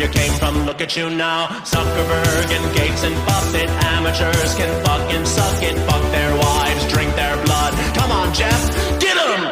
you 0.00 0.08
came 0.08 0.32
from, 0.40 0.64
look 0.66 0.80
at 0.80 0.96
you 0.96 1.10
now. 1.10 1.46
Zuckerberg 1.64 2.48
and 2.56 2.66
Gates 2.76 3.04
and 3.04 3.14
Buffett, 3.26 3.68
amateurs 3.96 4.54
can 4.54 4.70
fucking 4.84 5.24
suck 5.26 5.62
it. 5.62 5.76
Fuck 5.88 6.02
their 6.12 6.32
wives, 6.44 6.84
drink 6.92 7.14
their 7.16 7.36
blood. 7.44 7.72
Come 7.98 8.12
on, 8.20 8.32
Jeff, 8.32 8.60
get 9.00 9.16
'em! 9.16 9.42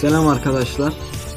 Selam 0.00 0.28
arkadaşlar. 0.28 0.94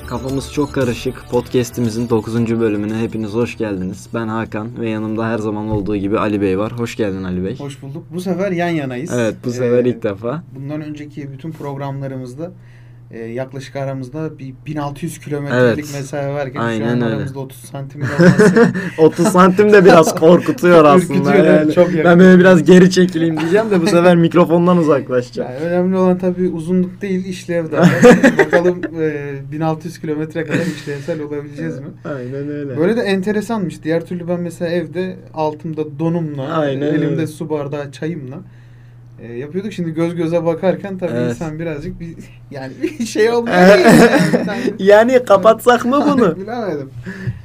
Kafamız 0.08 0.54
çok 0.54 0.74
karışık. 0.74 1.26
Podcast'imizin 1.32 2.10
9. 2.10 2.60
bölümüne 2.60 2.98
hepiniz 3.02 3.34
hoş 3.34 3.58
geldiniz. 3.58 4.08
Ben 4.14 4.28
Hakan 4.28 4.80
ve 4.80 4.90
yanımda 4.90 5.28
her 5.28 5.38
zaman 5.38 5.70
olduğu 5.70 5.96
gibi 5.96 6.20
Ali 6.20 6.42
Bey 6.42 6.58
var. 6.60 6.72
Hoş 6.72 6.96
geldin 6.96 7.24
Ali 7.24 7.44
Bey. 7.44 7.58
Hoş 7.60 7.82
bulduk. 7.82 8.04
Bu 8.14 8.22
sefer 8.22 8.52
yan 8.52 8.70
yanayız. 8.70 9.12
Evet 9.14 9.36
bu 9.46 9.52
sefer 9.52 9.86
Ee, 9.86 9.90
ilk 9.90 10.04
defa. 10.04 10.44
Bundan 10.56 10.82
önceki 10.82 11.32
bütün 11.32 11.52
programlarımızda 11.52 12.52
e, 13.12 13.20
yaklaşık 13.20 13.76
aramızda 13.76 14.40
bir 14.40 14.54
1600 14.66 15.20
kilometrelik 15.20 15.62
Evet. 15.86 15.94
mesafe 15.94 16.30
varken 16.34 16.60
Aynen 16.60 16.80
şu 16.86 16.92
an 16.92 17.02
öyle. 17.02 17.06
aramızda 17.06 17.40
30 17.40 17.58
santim 17.60 18.02
olması 18.02 18.68
30 18.98 19.28
santim 19.28 19.74
de 19.74 19.86
biraz 19.86 20.16
korkutuyor 20.16 20.86
aslında. 20.86 21.36
Yani 21.36 21.74
çok 21.74 21.88
yakın. 21.90 22.04
ben 22.04 22.20
böyle 22.20 22.40
biraz 22.40 22.64
geri 22.64 22.92
çekileyim 22.92 23.40
diyeceğim 23.40 23.72
de 23.72 23.82
bu 23.82 23.88
sefer 23.88 24.16
mikrofondan 24.16 24.78
uzaklaşacağım. 24.78 25.52
yani 25.52 25.64
önemli 25.66 25.98
olan 25.98 26.18
tabii 26.18 26.50
uzunluk 26.50 27.02
değil 27.02 27.26
işlev 27.26 27.72
de. 27.72 27.78
Bakalım 28.46 28.82
e, 29.02 29.34
1600 29.52 30.00
kilometre 30.00 30.44
kadar 30.46 30.66
işlevsel 30.66 31.22
olabileceğiz 31.22 31.80
mi? 31.80 31.86
Aynen 32.06 32.50
öyle. 32.50 32.78
Böyle 32.78 32.98
de 32.98 33.02
enteresanmış. 33.02 33.84
Diğer 33.84 34.06
türlü 34.06 34.28
ben 34.28 34.40
mesela 34.40 34.72
evde 34.72 35.16
altımda 35.34 36.00
donumla, 36.00 36.48
Aynen 36.48 36.82
elimde 36.82 37.06
öyle. 37.06 37.28
su 37.28 37.50
bardağı 37.50 37.92
çayımla 37.92 38.38
e, 39.22 39.34
yapıyorduk. 39.34 39.74
Şimdi 39.74 39.92
göz 39.92 40.16
göze 40.16 40.46
bakarken 40.46 40.98
tabii 40.98 41.12
Evet. 41.16 41.30
insan 41.32 41.60
birazcık 41.60 42.00
bir 42.00 42.16
yani 42.52 42.74
bir 42.82 43.06
şey 43.06 43.30
olmuyor. 43.34 43.56
Yani. 43.58 44.74
yani 44.80 45.24
kapatsak 45.26 45.86
mı 45.86 46.04
bunu? 46.08 46.38
Bilemedim. 46.42 46.90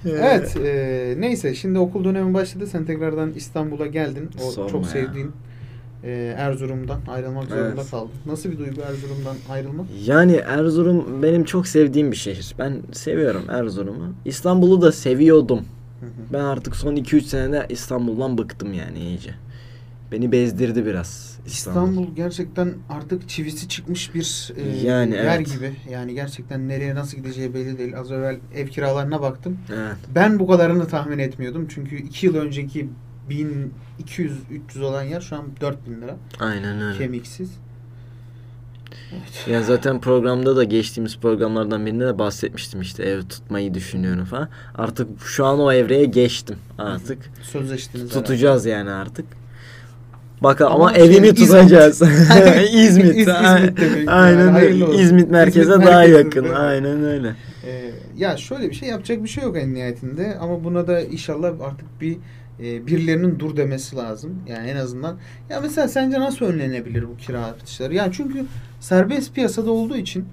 Evet, 0.08 0.56
e, 0.64 1.14
neyse 1.19 1.55
şimdi 1.55 1.78
okul 1.78 2.05
dönemi 2.05 2.34
başladı. 2.34 2.67
Sen 2.67 2.84
tekrardan 2.84 3.33
İstanbul'a 3.36 3.86
geldin. 3.86 4.30
O 4.47 4.50
Sorma 4.50 4.69
çok 4.70 4.83
ya. 4.84 4.91
sevdiğin 4.91 5.30
e, 6.05 6.34
Erzurum'dan 6.39 7.00
ayrılmak 7.08 7.45
zorunda 7.48 7.67
Evet. 7.75 7.91
kaldın. 7.91 8.11
Nasıl 8.27 8.50
bir 8.50 8.58
duygu 8.58 8.80
Erzurum'dan 8.80 9.36
ayrılmak? 9.50 9.86
Yani 10.06 10.36
Erzurum 10.36 11.22
benim 11.22 11.45
çok 11.45 11.67
sevdiğim 11.67 12.12
bir 12.12 12.17
şehir. 12.17 12.55
Ben 12.58 12.77
seviyorum 12.92 13.42
Erzurum'u. 13.50 14.12
İstanbul'u 14.25 14.83
da 14.83 14.92
seviyordum. 14.92 15.58
Hı 16.00 16.06
hı. 16.06 16.11
Ben 16.33 16.41
artık 16.41 16.77
son 16.77 16.97
2-3 16.97 17.20
senede 17.20 17.67
İstanbul'dan 17.69 18.39
bıktım 18.39 18.72
yani 18.75 18.98
iyice. 18.98 19.30
Beni 20.12 20.33
bezdirdi 20.33 20.86
biraz 20.86 21.33
İstanbul. 21.46 21.90
İstanbul 21.90 22.16
gerçekten 22.16 22.74
artık 22.88 23.28
çivisi 23.28 23.68
çıkmış 23.68 24.14
bir 24.14 24.52
e, 24.56 24.86
Yani 24.86 25.14
yer 25.14 25.36
evet. 25.36 25.52
gibi. 25.55 25.72
Yani 25.90 26.14
gerçekten 26.14 26.68
nereye 26.68 26.94
nasıl 26.94 27.16
gideceği 27.16 27.55
belli 27.55 27.78
değil. 27.78 27.98
Az 27.98 28.12
evvel 28.12 28.38
ev 28.55 28.68
kiralarına 28.68 29.22
baktım. 29.22 29.58
Evet. 29.72 29.96
Ben 30.14 30.38
bu 30.38 30.46
kadarını 30.46 30.88
tahmin 30.88 31.18
etmiyordum. 31.18 31.66
Çünkü 31.68 31.96
2 31.96 32.27
yıl 32.27 32.34
önceki 32.34 32.88
1200-300 33.30 34.82
olan 34.82 35.02
yer 35.02 35.20
şu 35.20 35.36
an 35.36 35.44
4000 35.60 36.00
lira. 36.00 36.16
Aynen 36.40 36.80
öyle. 36.82 36.98
Kemiksiz. 36.98 37.50
Ya 39.46 39.62
zaten 39.62 40.00
programda 40.00 40.56
da 40.56 40.64
geçtiğimiz 40.64 41.18
programlardan 41.18 41.86
birinde 41.86 42.06
de 42.06 42.18
bahsetmiştim 42.18 42.80
işte 42.80 43.02
ev 43.02 43.22
tutmayı 43.22 43.74
düşünüyorum 43.74 44.24
falan. 44.24 44.48
Artık 44.74 45.08
şu 45.26 45.46
an 45.46 45.61
o 45.61 45.72
evreye 45.72 46.05
geçtim 46.05 46.56
artık. 46.78 47.18
Sözleştiniz 47.42 48.11
Tutacağız 48.11 48.66
yani 48.66 48.90
artık. 48.90 49.26
Bakalım 50.44 50.72
Ama 50.72 50.84
ama, 50.84 50.94
şey, 50.94 51.05
evini 51.05 51.27
İzmit. 51.27 51.36
tutacağız. 51.36 52.02
İz- 52.72 52.74
İzmit. 52.74 53.06
İzmit'te 53.16 53.94
büyük 53.94 54.08
Aynen 54.08 54.55
öyle. 54.55 54.84
Olsun. 54.84 54.98
İzmit 54.98 55.30
merkeze 55.30 55.72
İzmit 55.72 55.86
daha 55.86 56.05
yakın. 56.05 56.48
Aynen 56.48 57.05
öyle. 57.05 57.34
Ee, 57.66 57.90
ya 58.16 58.36
şöyle 58.36 58.70
bir 58.70 58.74
şey 58.74 58.88
yapacak 58.88 59.22
bir 59.22 59.28
şey 59.28 59.44
yok 59.44 59.56
en 59.56 59.74
nihayetinde 59.74 60.36
ama 60.40 60.64
buna 60.64 60.86
da 60.86 61.00
inşallah 61.00 61.48
artık 61.60 62.00
bir 62.00 62.16
e, 62.60 62.86
birilerinin 62.86 63.38
dur 63.38 63.56
demesi 63.56 63.96
lazım. 63.96 64.42
Yani 64.48 64.70
en 64.70 64.77
azından 64.77 65.16
ya 65.50 65.60
mesela 65.60 65.88
sence 65.88 66.20
nasıl 66.20 66.46
önlenebilir 66.46 67.08
bu 67.08 67.16
kira 67.16 67.44
artışları? 67.44 67.94
Yani 67.94 68.12
çünkü 68.12 68.44
serbest 68.80 69.34
piyasada 69.34 69.70
olduğu 69.70 69.96
için 69.96 70.24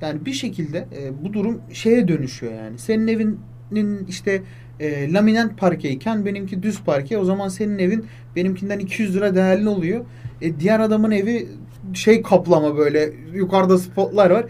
yani 0.00 0.24
bir 0.26 0.32
şekilde 0.32 0.78
e, 0.78 1.24
bu 1.24 1.32
durum 1.32 1.60
şeye 1.72 2.08
dönüşüyor 2.08 2.52
yani. 2.52 2.78
Senin 2.78 3.08
evinin 3.08 4.06
işte 4.08 4.42
e, 4.80 5.12
laminat 5.12 5.58
parkeyken 5.58 6.24
benimki 6.24 6.62
düz 6.62 6.82
parke. 6.82 7.18
O 7.18 7.24
zaman 7.24 7.48
senin 7.48 7.78
evin 7.78 8.06
benimkinden 8.36 8.78
200 8.78 9.16
lira 9.16 9.34
değerli 9.34 9.68
oluyor. 9.68 10.04
E, 10.42 10.60
diğer 10.60 10.80
adamın 10.80 11.10
evi 11.10 11.48
şey 11.94 12.22
kaplama 12.22 12.76
böyle 12.76 13.12
yukarıda 13.34 13.78
spotlar 13.78 14.30
var. 14.30 14.44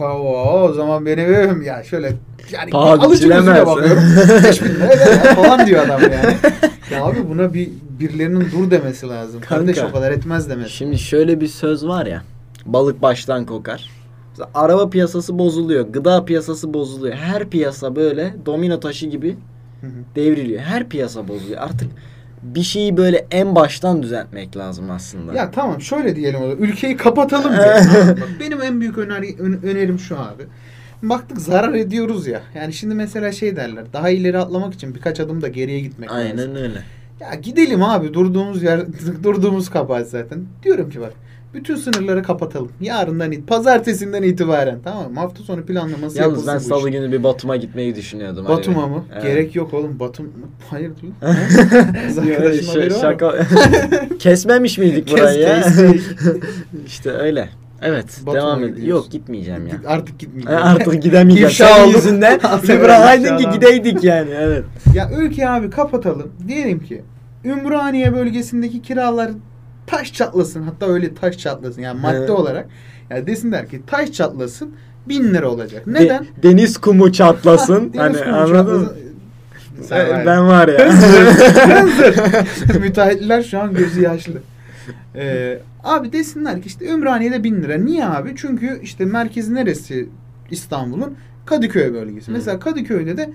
O, 0.00 0.04
o, 0.04 0.60
o 0.62 0.72
zaman 0.72 1.06
benim 1.06 1.34
evim 1.34 1.62
ya 1.62 1.84
şöyle 1.84 2.12
yani 2.52 2.70
Paha 2.70 2.92
alıcı 2.92 3.28
gözüyle 3.28 3.66
bakıyorum. 3.66 4.02
5 4.44 4.62
bin 4.62 4.68
lira 4.68 4.92
eder 4.92 5.24
ya 5.24 5.34
falan 5.34 5.66
diyor 5.66 5.84
adam 5.86 6.02
yani. 6.02 6.36
Ya 6.90 7.04
abi 7.04 7.28
buna 7.28 7.54
bir 7.54 7.68
birilerinin 8.00 8.48
dur 8.52 8.70
demesi 8.70 9.08
lazım. 9.08 9.40
Kardeş 9.40 9.76
Kanka. 9.76 9.90
o 9.90 9.92
kadar 9.92 10.12
etmez 10.12 10.50
demesi. 10.50 10.70
Şimdi 10.70 10.98
şöyle 10.98 11.40
bir 11.40 11.46
söz 11.46 11.86
var 11.86 12.06
ya. 12.06 12.22
Balık 12.66 13.02
baştan 13.02 13.46
kokar. 13.46 13.90
Araba 14.54 14.90
piyasası 14.90 15.38
bozuluyor. 15.38 15.86
Gıda 15.88 16.24
piyasası 16.24 16.74
bozuluyor. 16.74 17.14
Her 17.14 17.50
piyasa 17.50 17.96
böyle 17.96 18.34
domino 18.46 18.80
taşı 18.80 19.06
gibi. 19.06 19.36
Devriliyor. 20.16 20.60
Her 20.60 20.88
piyasa 20.88 21.28
bozuluyor. 21.28 21.60
Artık 21.62 21.90
bir 22.42 22.62
şeyi 22.62 22.96
böyle 22.96 23.26
en 23.30 23.54
baştan 23.54 24.02
düzeltmek 24.02 24.56
lazım 24.56 24.90
aslında. 24.90 25.32
Ya 25.34 25.50
tamam 25.50 25.80
şöyle 25.80 26.16
diyelim 26.16 26.40
o. 26.42 26.46
Ülkeyi 26.52 26.96
kapatalım 26.96 27.52
diye. 27.52 27.76
Benim 28.40 28.62
en 28.62 28.80
büyük 28.80 28.98
öneri, 28.98 29.36
ön- 29.38 29.60
önerim 29.62 29.98
şu 29.98 30.18
abi. 30.20 30.42
Baktık 31.02 31.38
zarar 31.40 31.74
ediyoruz 31.74 32.26
ya. 32.26 32.40
Yani 32.54 32.72
şimdi 32.72 32.94
mesela 32.94 33.32
şey 33.32 33.56
derler. 33.56 33.84
Daha 33.92 34.10
ileri 34.10 34.38
atlamak 34.38 34.74
için 34.74 34.94
birkaç 34.94 35.20
adım 35.20 35.42
da 35.42 35.48
geriye 35.48 35.80
gitmek 35.80 36.10
lazım. 36.10 36.26
Aynen 36.38 36.56
öyle. 36.56 36.82
Ya 37.20 37.34
gidelim 37.34 37.82
abi 37.82 38.14
durduğumuz 38.14 38.62
yer 38.62 38.80
durduğumuz 39.22 39.70
kabahat 39.70 40.08
zaten. 40.08 40.38
Diyorum 40.62 40.90
ki 40.90 41.00
bak 41.00 41.12
bütün 41.54 41.76
sınırları 41.76 42.22
kapatalım. 42.22 42.72
Yarından 42.80 43.32
it 43.32 43.46
pazartesinden 43.48 44.22
itibaren 44.22 44.78
tamam 44.84 45.12
mı? 45.12 45.20
Hafta 45.20 45.42
sonu 45.42 45.66
planlaması 45.66 46.18
Yalnız 46.18 46.18
yapılsın 46.18 46.48
ben 46.48 46.56
bu 46.56 46.60
salı 46.60 46.88
iş. 46.90 46.94
günü 46.96 47.12
bir 47.12 47.22
Batum'a 47.22 47.56
gitmeyi 47.56 47.94
düşünüyordum. 47.96 48.48
Batum'a 48.48 48.82
Bey. 48.82 48.90
mı? 48.90 49.04
Evet. 49.12 49.22
Gerek 49.22 49.56
yok 49.56 49.74
oğlum. 49.74 50.00
Batum 50.00 50.32
hayır 50.70 50.90
dur. 51.02 51.08
Kız 52.08 52.18
haberi 52.18 52.68
var 52.68 52.84
mı? 52.84 53.00
şaka... 53.00 53.34
Kesmemiş 54.18 54.78
miydik 54.78 55.06
Kes, 55.06 55.20
burayı 55.20 55.40
ya? 55.40 55.62
kestik. 55.62 56.02
işte 56.86 57.10
öyle. 57.10 57.48
Evet 57.82 58.20
Batum'a 58.26 58.34
devam 58.42 58.58
gidiyoruz. 58.58 58.88
Yok 58.88 59.10
gitmeyeceğim 59.10 59.66
ya. 59.66 59.74
Artık 59.86 60.18
gitmeyeceğim. 60.18 60.62
Artık 60.62 61.02
gidemeyeceğim. 61.02 61.48
İfşa 61.50 61.66
Senin 61.66 61.92
yüzünden 61.94 62.38
evvel 62.68 62.80
bırakaydın 62.82 63.36
ki 63.38 63.44
gideydik 63.52 64.04
yani. 64.04 64.30
Evet. 64.38 64.64
Ya 64.94 65.10
ülke 65.18 65.48
abi 65.48 65.70
kapatalım. 65.70 66.32
Diyelim 66.48 66.80
ki 66.80 67.02
Ümraniye 67.44 68.14
bölgesindeki 68.14 68.82
kiralar 68.82 69.30
taş 69.86 70.12
çatlasın. 70.12 70.62
Hatta 70.62 70.86
öyle 70.86 71.14
taş 71.14 71.38
çatlasın. 71.38 71.82
Yani 71.82 72.00
madde 72.00 72.16
Evet. 72.16 72.30
olarak. 72.30 72.68
Ya 73.10 73.26
desinler 73.26 73.68
ki 73.68 73.82
taş 73.86 74.12
çatlasın 74.12 74.74
bin 75.08 75.34
lira 75.34 75.48
olacak. 75.50 75.86
De- 75.86 75.92
Neden? 75.92 76.26
deniz 76.42 76.78
kumu 76.78 77.12
çatlasın. 77.12 77.92
Deniz 77.94 78.20
hani 78.20 78.24
kumu 78.24 78.36
anladın 78.36 78.80
mı? 78.80 78.92
Sen 79.82 80.06
Ben, 80.10 80.26
ben 80.26 80.48
var 80.48 80.68
ya. 80.68 80.92
Müteahhitler 82.80 83.42
şu 83.42 83.58
an 83.60 83.74
gözü 83.74 84.02
yaşlı. 84.02 84.42
Ee, 85.14 85.58
abi 85.84 86.12
desinler 86.12 86.62
ki 86.62 86.66
işte 86.66 86.88
Ümraniye'de 86.88 87.44
bin 87.44 87.62
lira. 87.62 87.76
Niye 87.76 88.06
abi? 88.06 88.32
Çünkü 88.36 88.80
işte 88.82 89.04
merkezi 89.04 89.54
neresi 89.54 90.08
İstanbul'un? 90.50 91.16
Kadıköy 91.46 91.92
bölgesi. 91.92 92.28
Hı. 92.28 92.32
Mesela 92.32 92.58
Kadıköy'de 92.58 93.16
de 93.16 93.30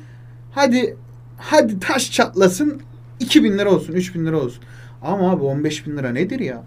hadi 0.52 0.96
hadi 1.38 1.80
taş 1.80 2.12
çatlasın 2.12 2.82
2000 3.20 3.58
lira 3.58 3.72
olsun 3.72 3.94
3000 3.94 4.26
lira 4.26 4.38
olsun. 4.38 4.64
Ama 5.08 5.32
abi 5.32 5.44
15 5.44 5.88
bin 5.88 5.98
lira 5.98 6.10
nedir 6.12 6.40
ya? 6.40 6.64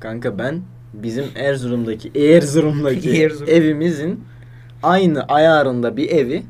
Kanka 0.00 0.38
ben 0.38 0.60
bizim 0.94 1.24
Erzurum'daki 1.34 2.12
Erzurum'daki 2.14 3.22
Erzurum. 3.22 3.48
evimizin 3.48 4.24
aynı 4.82 5.22
ayarında 5.22 5.96
bir 5.96 6.10
evi 6.10 6.42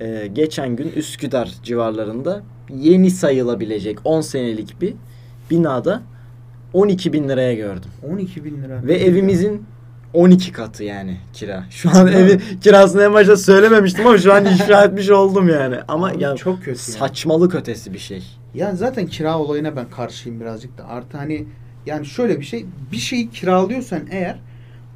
e, 0.00 0.26
geçen 0.32 0.76
gün 0.76 0.92
Üsküdar 0.96 1.54
civarlarında 1.62 2.42
yeni 2.74 3.10
sayılabilecek 3.10 3.98
10 4.04 4.20
senelik 4.20 4.80
bir 4.80 4.94
binada 5.50 6.02
12 6.72 7.12
bin 7.12 7.28
liraya 7.28 7.54
gördüm. 7.54 7.90
12 8.12 8.44
bin 8.44 8.62
lira. 8.62 8.86
Ve 8.86 8.94
evimizin 8.96 9.64
12 10.14 10.52
katı 10.52 10.84
yani 10.84 11.16
kira. 11.32 11.64
Şu 11.70 11.90
an 11.90 12.06
evi 12.06 12.40
kirasını 12.60 13.02
en 13.02 13.12
başta 13.14 13.36
söylememiştim 13.36 14.06
ama 14.06 14.18
şu 14.18 14.34
an 14.34 14.44
ifşa 14.54 14.84
etmiş 14.84 15.10
oldum 15.10 15.48
yani. 15.48 15.76
Ama 15.88 16.08
Abi 16.08 16.22
ya 16.22 16.34
çok 16.36 16.56
kötü 16.58 16.68
yani. 16.70 16.78
saçmalık 16.78 17.54
ötesi 17.54 17.92
bir 17.92 17.98
şey. 17.98 18.37
Ya 18.54 18.74
zaten 18.76 19.06
kira 19.06 19.38
olayına 19.38 19.76
ben 19.76 19.90
karşıyım 19.90 20.40
birazcık 20.40 20.78
da. 20.78 20.88
Artı 20.88 21.18
hani 21.18 21.44
yani 21.86 22.06
şöyle 22.06 22.40
bir 22.40 22.44
şey 22.44 22.66
bir 22.92 22.96
şeyi 22.96 23.30
kiralıyorsan 23.30 24.00
eğer 24.10 24.38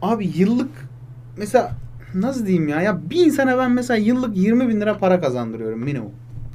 abi 0.03 0.31
yıllık 0.37 0.71
mesela 1.37 1.73
nasıl 2.15 2.47
diyeyim 2.47 2.69
ya? 2.69 2.83
Ya 2.83 3.11
bir 3.11 3.27
insana 3.27 3.59
ben 3.59 3.71
mesela 3.71 3.99
yıllık 3.99 4.37
20 4.37 4.69
bin 4.69 4.81
lira 4.81 4.99
para 4.99 5.21
kazandırıyorum 5.21 5.81
minimum. 5.81 6.13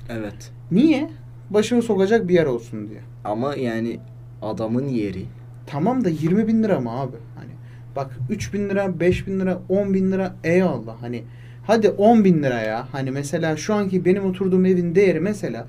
Evet. 0.10 0.52
Niye? 0.72 1.10
Başımı 1.50 1.82
sokacak 1.82 2.28
bir 2.28 2.34
yer 2.34 2.46
olsun 2.46 2.90
diye. 2.90 3.00
Ama 3.24 3.56
yani 3.56 4.00
adamın 4.42 4.88
yeri. 4.88 5.26
Tamam 5.68 6.06
da 6.06 6.10
20 6.10 6.48
bin 6.48 6.64
lira 6.64 6.80
mı 6.80 6.92
abi? 7.00 7.18
Hani 7.36 7.52
bak 7.96 8.12
3 8.30 8.54
bin 8.54 8.70
lira, 8.70 9.00
5 9.00 9.28
bin 9.28 9.40
lira, 9.40 9.60
10 9.70 9.94
bin 9.94 10.12
lira 10.12 10.36
eyvallah. 10.44 10.96
Hani 11.02 11.24
hadi 11.68 11.90
10 11.90 12.24
bin 12.24 12.44
lira 12.44 12.62
ya. 12.62 12.88
Hani 12.92 13.12
mesela 13.12 13.58
şu 13.58 13.74
anki 13.74 14.06
benim 14.06 14.26
oturduğum 14.26 14.66
evin 14.66 14.96
değeri 14.96 15.20
mesela 15.20 15.68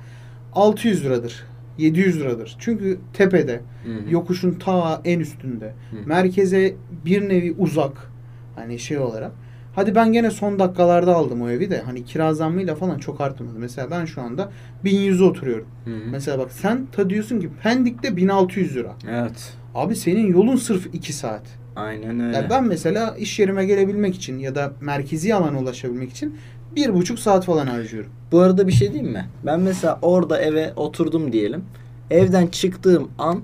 600 0.58 1.04
liradır. 1.04 1.44
700 1.78 2.20
liradır. 2.20 2.56
Çünkü 2.58 2.98
tepede. 3.12 3.60
Hı 3.84 3.92
hı. 3.92 4.10
Yokuşun 4.10 4.52
ta 4.52 5.00
en 5.04 5.20
üstünde. 5.20 5.66
Hı. 5.66 5.96
Merkeze 6.06 6.74
bir 7.04 7.28
nevi 7.28 7.54
uzak. 7.58 8.10
Hani 8.56 8.78
şey 8.78 8.98
olarak. 8.98 9.32
Hadi 9.74 9.94
ben 9.94 10.12
gene 10.12 10.30
son 10.30 10.58
dakikalarda 10.58 11.14
aldım 11.14 11.42
o 11.42 11.50
evi 11.50 11.70
de. 11.70 11.80
Hani 11.80 12.04
kira 12.04 12.34
zammıyla 12.34 12.74
falan 12.74 12.98
çok 12.98 13.20
artmadı. 13.20 13.58
Mesela 13.58 13.90
ben 13.90 14.04
şu 14.04 14.22
anda 14.22 14.52
1100'e 14.84 15.24
oturuyorum. 15.24 15.66
Hı 15.84 15.90
hı. 15.90 16.00
Mesela 16.10 16.38
bak 16.38 16.52
sen 16.52 16.86
ta 16.92 17.10
diyorsun 17.10 17.40
ki 17.40 17.48
Pendik'te 17.62 18.16
1600 18.16 18.76
lira. 18.76 18.94
Evet. 19.10 19.52
Abi 19.74 19.96
senin 19.96 20.32
yolun 20.32 20.56
sırf 20.56 20.94
2 20.94 21.12
saat. 21.12 21.42
Aynen 21.76 22.20
öyle. 22.20 22.36
Ya 22.36 22.50
ben 22.50 22.64
mesela 22.64 23.16
iş 23.18 23.38
yerime 23.38 23.66
gelebilmek 23.66 24.14
için 24.14 24.38
ya 24.38 24.54
da 24.54 24.72
merkezi 24.80 25.34
alana 25.34 25.58
ulaşabilmek 25.58 26.10
için 26.10 26.36
bir 26.76 26.94
buçuk 26.94 27.18
saat 27.18 27.44
falan 27.44 27.66
harcıyorum. 27.66 28.10
Bu 28.32 28.40
arada 28.40 28.66
bir 28.66 28.72
şey 28.72 28.92
diyeyim 28.92 29.12
mi? 29.12 29.26
Ben 29.46 29.60
mesela 29.60 29.98
orada 30.02 30.40
eve 30.40 30.72
oturdum 30.76 31.32
diyelim. 31.32 31.64
Evden 32.10 32.46
çıktığım 32.46 33.08
an, 33.18 33.40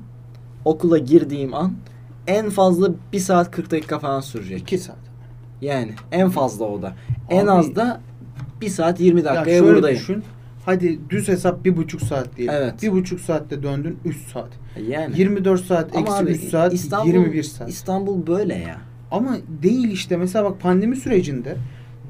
okula 0.64 0.98
girdiğim 0.98 1.54
an 1.54 1.72
en 2.26 2.50
fazla 2.50 2.90
1 3.12 3.18
saat 3.18 3.50
40 3.50 3.70
dakika 3.70 3.98
falan 3.98 4.20
sürecek. 4.20 4.60
2 4.60 4.78
saat. 4.78 4.96
Yani 5.60 5.92
en 6.12 6.28
fazla 6.30 6.64
o 6.64 6.82
da. 6.82 6.92
En 7.30 7.46
Abi- 7.46 7.50
az 7.50 7.76
da 7.76 8.00
1 8.60 8.68
saat 8.68 9.00
20 9.00 9.18
Ya 9.20 9.24
dakikaya 9.24 9.58
şöyle 9.58 9.72
buradayım. 9.74 9.98
düşün. 9.98 10.22
Hadi 10.66 11.00
düz 11.10 11.28
hesap 11.28 11.64
bir 11.64 11.76
buçuk 11.76 12.02
saat 12.02 12.36
diyelim. 12.36 12.54
Evet. 12.58 12.82
Bir 12.82 12.92
buçuk 12.92 13.20
saatte 13.20 13.62
döndün 13.62 13.98
3 14.04 14.16
saat. 14.32 14.48
Yani. 14.88 15.18
24 15.20 15.64
saat 15.64 15.96
Ama 15.96 16.00
eksi 16.00 16.12
abi 16.14 16.30
3 16.30 16.44
saat 16.50 16.74
İstanbul, 16.74 17.06
21 17.12 17.42
saat. 17.42 17.68
İstanbul 17.68 18.26
böyle 18.26 18.54
ya. 18.54 18.76
Ama 19.10 19.36
değil 19.62 19.90
işte 19.90 20.16
mesela 20.16 20.44
bak 20.44 20.60
pandemi 20.60 20.96
sürecinde 20.96 21.56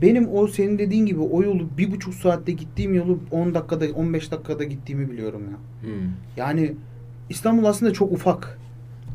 benim 0.03 0.29
o 0.35 0.47
senin 0.47 0.79
dediğin 0.79 1.07
gibi 1.07 1.21
o 1.21 1.43
yolu 1.43 1.69
bir 1.79 1.93
buçuk 1.93 2.15
saatte 2.15 2.53
gittiğim 2.53 2.95
yolu 2.95 3.19
10 3.31 3.55
dakikada 3.55 3.85
15 3.95 4.31
dakikada 4.31 4.65
gittiğimi 4.65 5.11
biliyorum 5.11 5.43
ya. 5.51 5.89
Hmm. 5.89 6.11
Yani 6.37 6.73
İstanbul 7.31 7.65
aslında 7.65 7.93
çok 7.93 8.13
ufak 8.13 8.59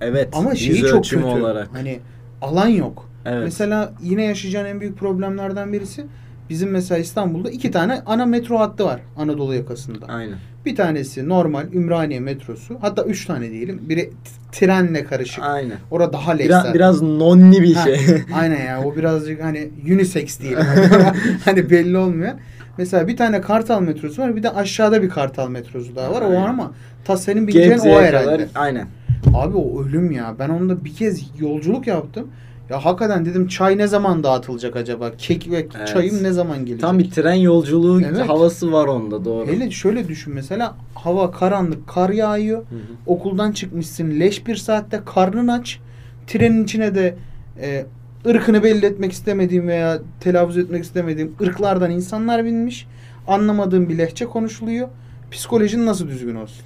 Evet. 0.02 0.30
ama 0.34 0.56
şeyi 0.56 0.82
çok 0.82 1.04
kötü. 1.04 1.24
olarak. 1.24 1.70
Hani 1.74 2.00
alan 2.42 2.68
yok. 2.68 3.10
Evet. 3.26 3.44
Mesela 3.44 3.94
yine 4.02 4.24
yaşayacağın 4.24 4.66
en 4.66 4.82
büyük 4.82 4.98
problemlerden 4.98 5.74
birisi 5.74 6.06
bizim 6.50 6.70
mesela 6.72 7.00
İstanbul'da 7.00 7.50
iki 7.50 7.72
tane 7.72 8.02
ana 8.06 8.26
metro 8.26 8.60
hattı 8.60 8.86
var 8.86 9.02
Anadolu 9.18 9.56
yakasında. 9.56 10.06
Aynen. 10.08 10.36
Bir 10.66 10.76
tanesi 10.76 11.30
normal 11.30 11.74
Ümraniye 11.74 12.20
metrosu. 12.20 12.78
Hatta 12.82 13.04
üç 13.04 13.26
tane 13.26 13.52
diyelim. 13.52 13.80
Biri 13.90 14.10
trenle 14.52 15.04
karışık. 15.04 15.44
Aynen. 15.44 15.78
Orada 15.92 16.14
daha 16.14 16.32
leş 16.32 16.46
Biraz, 16.46 16.74
biraz 16.74 17.02
nonni 17.02 17.62
bir 17.62 17.76
Ha, 17.76 17.84
şey. 17.84 17.98
Aynen 18.36 18.66
ya. 18.66 18.84
O 18.84 18.96
birazcık 18.96 19.44
hani 19.44 19.70
unisex 19.94 20.40
diyelim. 20.42 20.66
hani 21.46 21.70
belli 21.70 21.98
olmuyor. 21.98 22.32
Mesela 22.78 23.08
bir 23.08 23.18
tane 23.18 23.42
Kartal 23.42 23.82
metrosu 23.82 24.22
var. 24.22 24.36
Bir 24.36 24.44
de 24.44 24.50
aşağıda 24.50 25.04
bir 25.04 25.10
Kartal 25.10 25.50
metrosu 25.50 25.96
daha 25.96 26.12
var. 26.12 26.22
O 26.22 26.26
Aynen. 26.26 26.42
ama 26.42 26.72
ta 27.06 27.18
senin 27.18 27.48
bileceğin 27.48 27.80
o 27.80 28.02
herhalde. 28.02 28.26
kadar. 28.26 28.48
Aynen. 28.56 28.88
Abi 29.34 29.58
o 29.58 29.84
ölüm 29.84 30.12
ya. 30.12 30.36
Ben 30.40 30.50
onda 30.50 30.86
bir 30.86 30.94
kez 30.94 31.22
yolculuk 31.40 31.88
yaptım. 31.88 32.28
Ya 32.70 32.86
hakikaten 32.86 33.26
dedim 33.26 33.48
çay 33.48 33.78
ne 33.78 33.88
zaman 33.88 34.24
dağıtılacak 34.24 34.76
acaba? 34.76 35.12
Kek 35.18 35.52
ve 35.52 35.68
Evet. 35.78 35.88
çayım 35.88 36.24
ne 36.24 36.32
zaman 36.32 36.58
gelecek? 36.58 36.82
Tam 36.82 37.00
bir 37.00 37.12
tren 37.12 37.34
yolculuğu 37.34 38.02
Evet. 38.02 38.30
havası 38.30 38.72
var 38.72 38.88
onda 38.88 39.26
doğru. 39.26 39.48
Hele 39.48 39.72
şöyle 39.72 40.08
düşün 40.08 40.34
mesela 40.34 40.76
hava 40.96 41.32
karanlık, 41.32 41.88
kar 41.88 42.10
yağıyor. 42.10 42.58
Hı 42.58 42.76
hı. 42.76 42.80
Okuldan 43.06 43.52
çıkmışsın 43.52 44.20
leş 44.20 44.48
bir 44.48 44.56
saatte 44.56 45.02
karnın 45.06 45.48
aç. 45.48 45.80
Trenin 46.28 46.64
içine 46.64 46.96
de 46.96 47.16
e, 47.62 47.86
ırkını 48.28 48.64
belli 48.64 48.86
etmek 48.86 49.12
istemediğim 49.12 49.68
veya 49.68 50.00
telaffuz 50.20 50.58
etmek 50.58 50.84
istemediğim 50.84 51.36
ırklardan 51.42 51.92
insanlar 51.92 52.46
binmiş. 52.46 52.88
Anlamadığım 53.28 53.90
bir 53.90 53.98
lehçe 53.98 54.26
konuşuluyor. 54.26 54.88
Psikolojin 55.32 55.86
nasıl 55.86 56.08
düzgün 56.08 56.36
olsun? 56.36 56.66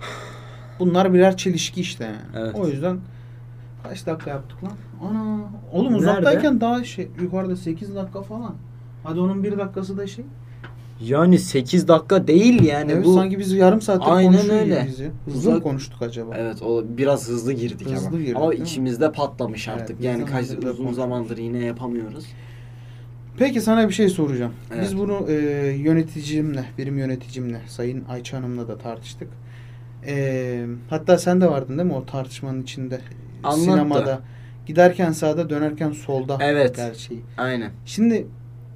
Bunlar 0.78 1.14
birer 1.14 1.36
çelişki 1.36 1.80
işte 1.80 2.04
yani. 2.04 2.44
Evet. 2.44 2.54
O 2.54 2.68
yüzden 2.68 2.98
kaç 3.88 4.06
dakika 4.06 4.30
yaptık 4.30 4.64
lan? 4.64 4.72
Ana. 5.08 5.40
Oğlum 5.72 5.92
Nerede? 5.92 5.98
uzaktayken 5.98 6.60
daha 6.60 6.84
şey 6.84 7.08
yukarıda 7.22 7.56
8 7.56 7.94
dakika 7.94 8.22
falan. 8.22 8.54
Hadi 9.04 9.20
onun 9.20 9.44
bir 9.44 9.58
dakikası 9.58 9.96
da 9.98 10.06
şey. 10.06 10.24
Yani 11.00 11.38
8 11.38 11.88
dakika 11.88 12.26
değil 12.26 12.62
yani 12.62 12.92
evet, 12.92 13.04
bu. 13.04 13.14
sanki 13.14 13.38
biz 13.38 13.52
yarım 13.52 13.80
saattir 13.80 14.10
Aynen 14.10 14.50
öyle. 14.50 14.74
ya. 14.74 14.86
Hızlı 15.26 15.50
mı 15.50 15.56
Uzak- 15.56 15.62
konuştuk 15.62 16.02
acaba? 16.02 16.34
Evet 16.36 16.62
o 16.62 16.84
biraz 16.88 17.28
hızlı 17.28 17.52
girdik 17.52 17.90
Hızlı 17.90 18.08
ama. 18.08 18.18
girdik, 18.18 18.36
ama 18.36 18.48
mi? 18.48 18.54
içimizde 18.54 19.12
patlamış 19.12 19.68
Evet, 19.68 19.80
artık. 19.80 19.98
biz 19.98 20.04
yani 20.04 20.24
kaç 20.24 20.50
uzun 20.50 20.92
zamandır 20.92 21.38
yine 21.38 21.64
yapamıyoruz. 21.64 22.26
Peki 23.38 23.60
sana 23.60 23.88
bir 23.88 23.94
şey 23.94 24.08
soracağım. 24.08 24.52
Evet. 24.74 24.82
Biz 24.84 24.98
bunu 24.98 25.26
e, 25.28 25.34
yöneticimle, 25.76 26.64
birim 26.78 26.98
yöneticimle, 26.98 27.60
Sayın 27.66 28.04
Ayça 28.08 28.36
Hanım'la 28.36 28.68
da 28.68 28.78
tartıştık. 28.78 29.28
E, 30.06 30.66
hatta 30.90 31.18
sen 31.18 31.40
de 31.40 31.50
vardın 31.50 31.78
değil 31.78 31.88
mi 31.88 31.94
o 31.94 32.06
tartışmanın 32.06 32.62
içinde? 32.62 33.00
Anlattı. 33.44 33.60
Sinemada. 33.60 34.20
Giderken 34.66 35.12
sağda, 35.12 35.50
dönerken 35.50 35.92
solda 35.92 36.38
Evet. 36.40 36.76
gerçeği. 36.76 37.20
Aynen. 37.38 37.70
Şimdi 37.84 38.26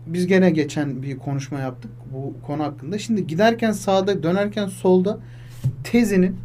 biz 0.07 0.27
gene 0.27 0.51
geçen 0.51 1.03
bir 1.03 1.19
konuşma 1.19 1.59
yaptık 1.61 1.91
bu 2.13 2.35
konu 2.47 2.63
hakkında. 2.63 2.99
Şimdi 2.99 3.27
giderken 3.27 3.73
sağda, 3.73 4.23
dönerken 4.23 4.67
solda 4.67 5.19
tezinin 5.85 6.37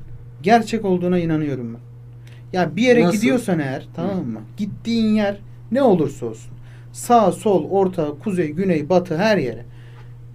gerçek 0.41 0.85
olduğuna 0.85 1.19
inanıyorum 1.19 1.73
ben. 1.73 1.79
Ya 2.59 2.75
bir 2.75 2.81
yere 2.81 3.03
Nasıl? 3.03 3.15
gidiyorsan 3.17 3.59
eğer 3.59 3.87
tamam 3.95 4.25
mı? 4.25 4.39
Gittiğin 4.57 5.15
yer 5.15 5.37
ne 5.71 5.81
olursa 5.81 6.25
olsun. 6.25 6.51
Sağ, 6.91 7.31
sol, 7.31 7.69
orta, 7.69 8.07
kuzey, 8.23 8.51
güney, 8.51 8.89
batı 8.89 9.17
her 9.17 9.37
yere. 9.37 9.65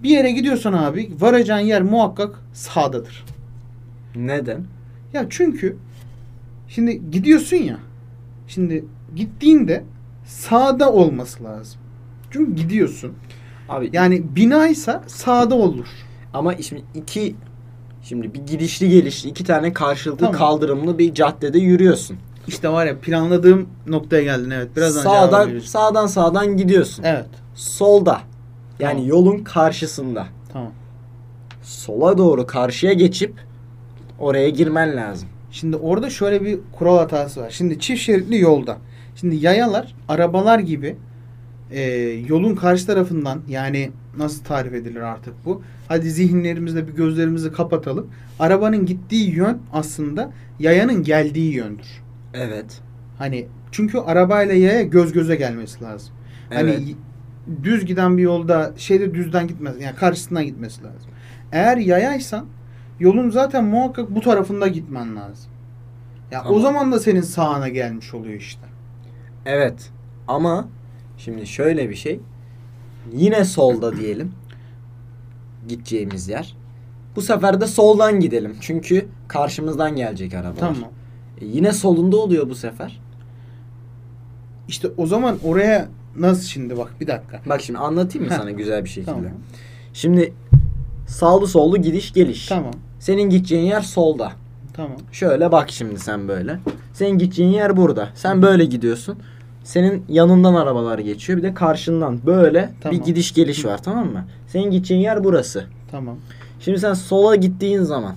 Bir 0.03 0.09
yere 0.09 0.31
gidiyorsan 0.31 0.73
abi 0.73 1.11
varacağın 1.19 1.59
yer 1.59 1.81
muhakkak 1.81 2.39
sağdadır. 2.53 3.25
Neden? 4.15 4.61
Ya 5.13 5.25
çünkü 5.29 5.77
şimdi 6.75 7.11
gidiyorsun 7.11 7.57
ya. 7.57 7.77
Şimdi 8.47 8.85
gittiğinde 9.15 9.83
sağda 10.25 10.91
olması 10.93 11.43
lazım. 11.43 11.81
Çünkü 12.31 12.55
gidiyorsun. 12.55 13.13
Abi 13.69 13.89
Yani 13.93 14.35
binaysa 14.35 15.03
sağda 15.07 15.55
olur. 15.55 15.87
ama 16.33 16.57
şimdi 16.57 16.83
iki 16.95 17.35
şimdi 18.03 18.33
bir 18.33 18.39
gidişli 18.39 18.89
gelişli 18.89 19.29
iki 19.29 19.43
tane 19.43 19.73
karşılıklı 19.73 20.25
Tamam. 20.25 20.39
kaldırımlı 20.39 20.99
bir 20.99 21.13
caddede 21.13 21.59
yürüyorsun. 21.59 22.17
İşte 22.47 22.69
var 22.69 22.85
ya 22.85 22.99
planladığım 22.99 23.67
noktaya 23.87 24.23
geldin 24.23 24.49
evet. 24.49 24.75
Birazdan 24.77 25.01
sağdan 25.03 25.59
sağdan 25.59 26.07
sağdan 26.07 26.57
gidiyorsun. 26.57 27.03
Evet. 27.03 27.25
Solda. 27.55 28.21
Yani 28.79 28.93
Tamam. 28.93 29.07
yolun 29.07 29.43
karşısında. 29.43 30.27
Tamam. 30.53 30.71
Sola 31.61 32.17
doğru 32.17 32.47
karşıya 32.47 32.93
geçip 32.93 33.33
oraya 34.19 34.49
girmen 34.49 34.95
lazım. 34.97 35.29
Şimdi 35.51 35.75
orada 35.75 36.09
şöyle 36.09 36.45
bir 36.45 36.59
kural 36.71 36.97
hatası 36.97 37.41
var. 37.41 37.49
Şimdi 37.49 37.79
çift 37.79 38.01
şeritli 38.01 38.39
yolda. 38.39 38.77
Şimdi 39.15 39.35
yayalar 39.35 39.95
arabalar 40.07 40.59
gibi 40.59 40.95
e, 41.71 41.81
yolun 42.27 42.55
karşı 42.55 42.87
tarafından 42.87 43.41
yani 43.47 43.91
nasıl 44.17 44.43
tarif 44.43 44.73
edilir 44.73 45.01
artık 45.01 45.33
bu? 45.45 45.61
Hadi 45.87 46.11
zihinlerimizde 46.11 46.87
bir 46.87 46.93
gözlerimizi 46.93 47.51
kapatalım. 47.51 48.07
Arabanın 48.39 48.85
gittiği 48.85 49.35
yön 49.35 49.57
aslında 49.73 50.31
yayanın 50.59 51.03
geldiği 51.03 51.53
yöndür. 51.53 52.01
Evet. 52.33 52.81
Hani 53.17 53.47
çünkü 53.71 53.97
arabayla 53.97 54.53
yaya 54.55 54.81
göz 54.81 55.13
göze 55.13 55.35
gelmesi 55.35 55.83
lazım. 55.83 56.13
Evet. 56.51 56.79
Hani 56.79 56.95
düz 57.63 57.85
giden 57.85 58.17
bir 58.17 58.23
yolda 58.23 58.73
şeyde 58.77 59.13
düzden 59.13 59.47
gitmez. 59.47 59.81
Yani 59.81 59.95
karşısından 59.95 60.45
gitmesi 60.45 60.83
lazım. 60.83 61.11
Eğer 61.51 61.77
yayaysan 61.77 62.45
yolun 63.01 63.29
zaten 63.29 63.63
muhakkak 63.65 64.15
bu 64.15 64.21
tarafında 64.21 64.67
gitmen 64.67 65.15
lazım. 65.15 65.51
Ya 66.31 66.43
o 66.43 66.49
Ama- 66.49 66.59
zaman 66.61 66.91
da 66.91 66.99
senin 66.99 67.21
sağına 67.21 67.69
gelmiş 67.69 68.13
oluyor 68.13 68.39
işte. 68.39 68.61
Evet. 69.45 69.89
Ama 70.27 70.67
şimdi 71.17 71.47
şöyle 71.47 71.89
bir 71.89 71.95
şey. 71.95 72.19
Yine 73.13 73.45
solda 73.45 73.97
diyelim. 73.97 74.31
Gideceğimiz 75.67 76.29
yer. 76.29 76.55
Bu 77.15 77.21
sefer 77.21 77.61
de 77.61 77.67
soldan 77.67 78.19
gidelim. 78.19 78.57
Çünkü 78.61 79.07
karşımızdan 79.27 79.95
gelecek 79.95 80.33
arabalar. 80.33 80.59
Tamam. 80.59 80.89
E 81.41 81.45
yine 81.45 81.73
solunda 81.73 82.17
oluyor 82.17 82.49
bu 82.49 82.55
sefer. 82.55 82.99
İşte 84.67 84.87
o 84.97 85.05
zaman 85.07 85.37
oraya 85.43 85.87
nasıl 86.17 86.43
şimdi 86.43 86.77
bak 86.77 86.93
bir 87.01 87.07
dakika. 87.07 87.41
Bak 87.45 87.61
şimdi 87.61 87.79
anlatayım 87.79 88.27
mı 88.27 88.33
Heh. 88.33 88.37
sana 88.37 88.51
güzel 88.51 88.83
bir 88.83 88.89
şekilde. 88.89 89.11
Tamam. 89.11 89.31
Şimdi 89.93 90.33
sağlı 91.07 91.47
sollu 91.47 91.77
gidiş 91.77 92.13
geliş. 92.13 92.47
Tamam. 92.47 92.73
Senin 93.01 93.29
gideceğin 93.29 93.65
yer 93.65 93.81
solda. 93.81 94.31
Tamam. 94.73 94.97
Şöyle 95.11 95.51
bak 95.51 95.71
şimdi 95.71 95.99
sen 95.99 96.27
böyle. 96.27 96.59
Senin 96.93 97.17
gideceğin 97.17 97.49
yer 97.49 97.77
burada. 97.77 98.09
Sen 98.15 98.41
böyle 98.41 98.65
gidiyorsun. 98.65 99.17
Senin 99.63 100.05
yanından 100.09 100.55
arabalar 100.55 100.99
geçiyor. 100.99 101.39
Bir 101.39 101.43
de 101.43 101.53
karşından 101.53 102.19
böyle 102.25 102.69
Tamam. 102.81 102.99
bir 102.99 103.05
gidiş 103.05 103.33
geliş 103.33 103.65
var 103.65 103.83
tamam 103.83 104.07
mı? 104.11 104.25
Senin 104.47 104.71
gideceğin 104.71 105.01
yer 105.01 105.23
burası. 105.23 105.65
Tamam. 105.91 106.17
Şimdi 106.59 106.79
sen 106.79 106.93
sola 106.93 107.35
gittiğin 107.35 107.81
zaman 107.81 108.15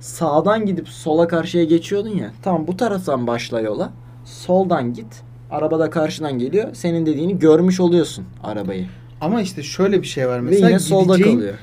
sağdan 0.00 0.66
gidip 0.66 0.88
sola 0.88 1.28
karşıya 1.28 1.64
geçiyordun 1.64 2.10
ya. 2.16 2.30
Tamam 2.42 2.66
bu 2.66 2.76
taraftan 2.76 3.26
başla 3.26 3.60
yola. 3.60 3.92
Soldan 4.24 4.94
git. 4.94 5.22
Araba 5.50 5.78
da 5.78 5.90
karşıdan 5.90 6.38
geliyor. 6.38 6.68
Senin 6.72 7.06
dediğini 7.06 7.38
görmüş 7.38 7.80
oluyorsun 7.80 8.24
arabayı. 8.42 8.86
Ama 9.20 9.42
işte 9.42 9.62
şöyle 9.62 10.02
bir 10.02 10.06
şey 10.06 10.28
var. 10.28 10.36
Ve 10.38 10.40
Mesela 10.40 10.68
yine 10.68 10.78
solda 10.78 11.22
kalıyor. 11.22 11.54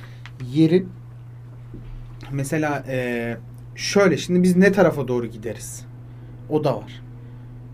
Yerin 0.53 0.89
mesela 2.31 2.83
eee, 2.89 3.37
şöyle 3.75 4.17
şimdi 4.17 4.43
biz 4.43 4.55
ne 4.55 4.71
tarafa 4.71 5.07
doğru 5.07 5.25
gideriz? 5.25 5.85
O 6.49 6.63
da 6.63 6.77
var. 6.77 7.01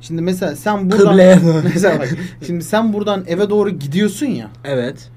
Şimdi 0.02 0.22
mesela 0.22 0.56
sen 0.56 0.92
buradan 0.92 1.12
Kıbleye 1.12 1.42
doğru. 1.42 1.62
mesela 1.74 2.00
bak 2.00 2.10
şimdi 2.46 2.64
sen 2.64 2.94
buradan 2.94 3.24
eve 3.28 3.50
doğru 3.50 3.70
gidiyorsun 3.70 4.26
ya. 4.26 4.50
Evet. 4.64 5.10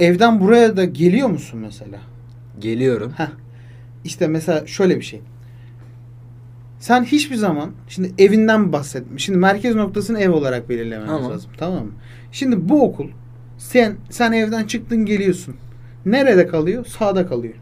Evden 0.00 0.40
buraya 0.40 0.76
da 0.76 0.84
geliyor 0.84 1.28
musun 1.28 1.60
mesela? 1.60 1.98
Geliyorum. 2.58 3.12
Heh. 3.16 3.28
İşte 4.04 4.26
mesela 4.26 4.66
şöyle 4.66 4.96
bir 4.96 5.04
şey. 5.04 5.20
Sen 6.78 7.04
hiçbir 7.04 7.36
zaman 7.36 7.70
şimdi 7.88 8.12
evinden 8.18 8.72
bahsetmiş. 8.72 9.24
Şimdi 9.24 9.38
merkez 9.38 9.74
noktasını 9.74 10.20
ev 10.20 10.30
olarak 10.30 10.68
belirlememiz 10.68 11.10
Tamam. 11.10 11.30
lazım. 11.30 11.50
Tamam 11.58 11.84
mı? 11.84 11.92
Şimdi 12.32 12.68
bu 12.68 12.84
okul 12.84 13.08
sen 13.58 13.96
sen 14.10 14.32
evden 14.32 14.64
çıktın 14.64 15.06
geliyorsun. 15.06 15.56
Nerede 16.06 16.46
kalıyor? 16.46 16.84
Sağda 16.84 17.26
kalıyor. 17.26 17.54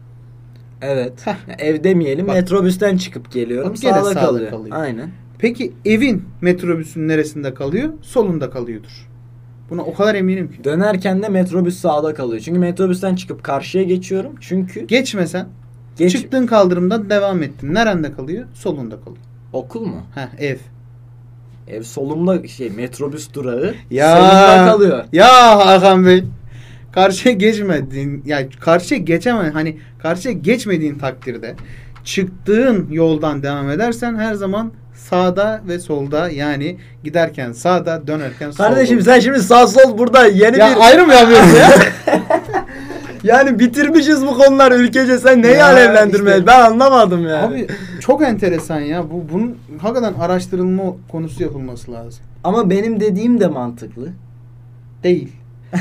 Evet. 0.81 1.27
Heh. 1.27 1.35
Ev 1.59 1.83
demeyelim. 1.83 2.27
Bak. 2.27 2.35
metrobüsten 2.35 2.97
çıkıp 2.97 3.31
geliyorum. 3.31 3.69
Bak 3.69 3.77
sağda, 3.79 4.13
kalıyor. 4.13 4.49
kalıyor. 4.49 4.75
Aynen. 4.79 5.09
Peki 5.39 5.73
evin 5.85 6.23
metrobüsün 6.41 7.07
neresinde 7.07 7.53
kalıyor? 7.53 7.89
Solunda 8.01 8.49
kalıyordur. 8.49 9.09
Buna 9.69 9.81
o 9.81 9.93
kadar 9.93 10.15
eminim 10.15 10.51
ki. 10.51 10.63
Dönerken 10.63 11.23
de 11.23 11.29
metrobüs 11.29 11.77
sağda 11.79 12.13
kalıyor. 12.13 12.41
Çünkü 12.45 12.59
metrobüsten 12.59 13.15
çıkıp 13.15 13.43
karşıya 13.43 13.83
geçiyorum. 13.83 14.31
Çünkü 14.39 14.85
Geçmesen 14.85 15.47
geç 15.97 16.11
çıktığın 16.11 16.45
kaldırımdan 16.47 17.09
devam 17.09 17.43
ettin. 17.43 17.73
Nerede 17.73 18.13
kalıyor? 18.13 18.45
Solunda 18.53 18.95
kalıyor. 18.99 19.23
okul 19.53 19.81
mu? 19.85 20.01
Heh, 20.15 20.39
ev. 20.39 20.57
Ev 21.67 21.83
solumda 21.83 22.47
şey 22.47 22.69
metrobüs 22.69 23.33
durağı 23.33 23.73
Ya. 23.91 24.11
solumda 24.17 24.71
kalıyor. 24.71 25.03
Ya 25.11 25.57
Hakan 25.67 26.05
Bey. 26.05 26.23
Karşıya 26.91 27.33
geçmediğin 27.35 28.23
ya 28.25 28.49
karşıya 28.59 28.99
geçemem 28.99 29.51
hani 29.53 29.77
karşıya 30.01 30.33
geçmediğin 30.33 30.97
takdirde 30.97 31.55
çıktığın 32.03 32.87
yoldan 32.91 33.43
devam 33.43 33.69
edersen 33.69 34.15
her 34.15 34.33
zaman 34.33 34.71
sağda 34.93 35.61
ve 35.67 35.79
solda 35.79 36.29
yani 36.29 36.77
giderken 37.03 37.51
sağda 37.51 38.07
dönerken 38.07 38.51
solda. 38.51 38.69
Kardeşim 38.69 39.01
sen 39.01 39.19
şimdi 39.19 39.39
sağ 39.39 39.67
sol 39.67 39.97
burada 39.97 40.25
yeni 40.25 40.57
ya 40.57 40.69
bir 40.75 40.85
ayrı 40.85 41.05
mı 41.07 41.13
yapıyorsun 41.13 41.55
ya? 41.55 41.69
yani 43.23 43.59
bitirmişiz 43.59 44.27
bu 44.27 44.37
konular 44.37 44.71
ülkece 44.71 45.17
sen 45.17 45.41
neyi 45.41 45.53
Ya 45.55 45.65
alevlendirmeye 45.65 46.35
işte. 46.37 46.47
ben 46.47 46.59
anlamadım 46.61 47.27
ya. 47.27 47.43
Abi 47.43 47.67
çok 47.99 48.23
enteresan 48.23 48.79
ya. 48.79 49.11
Bu 49.11 49.25
bunun 49.33 49.57
hakikaten 49.81 50.13
araştırılma 50.13 50.83
konusu 51.11 51.43
yapılması 51.43 51.91
lazım. 51.91 52.23
Ama 52.43 52.69
benim 52.69 52.99
dediğim 52.99 53.39
de 53.39 53.47
mantıklı. 53.47 54.09
Değil. 55.03 55.31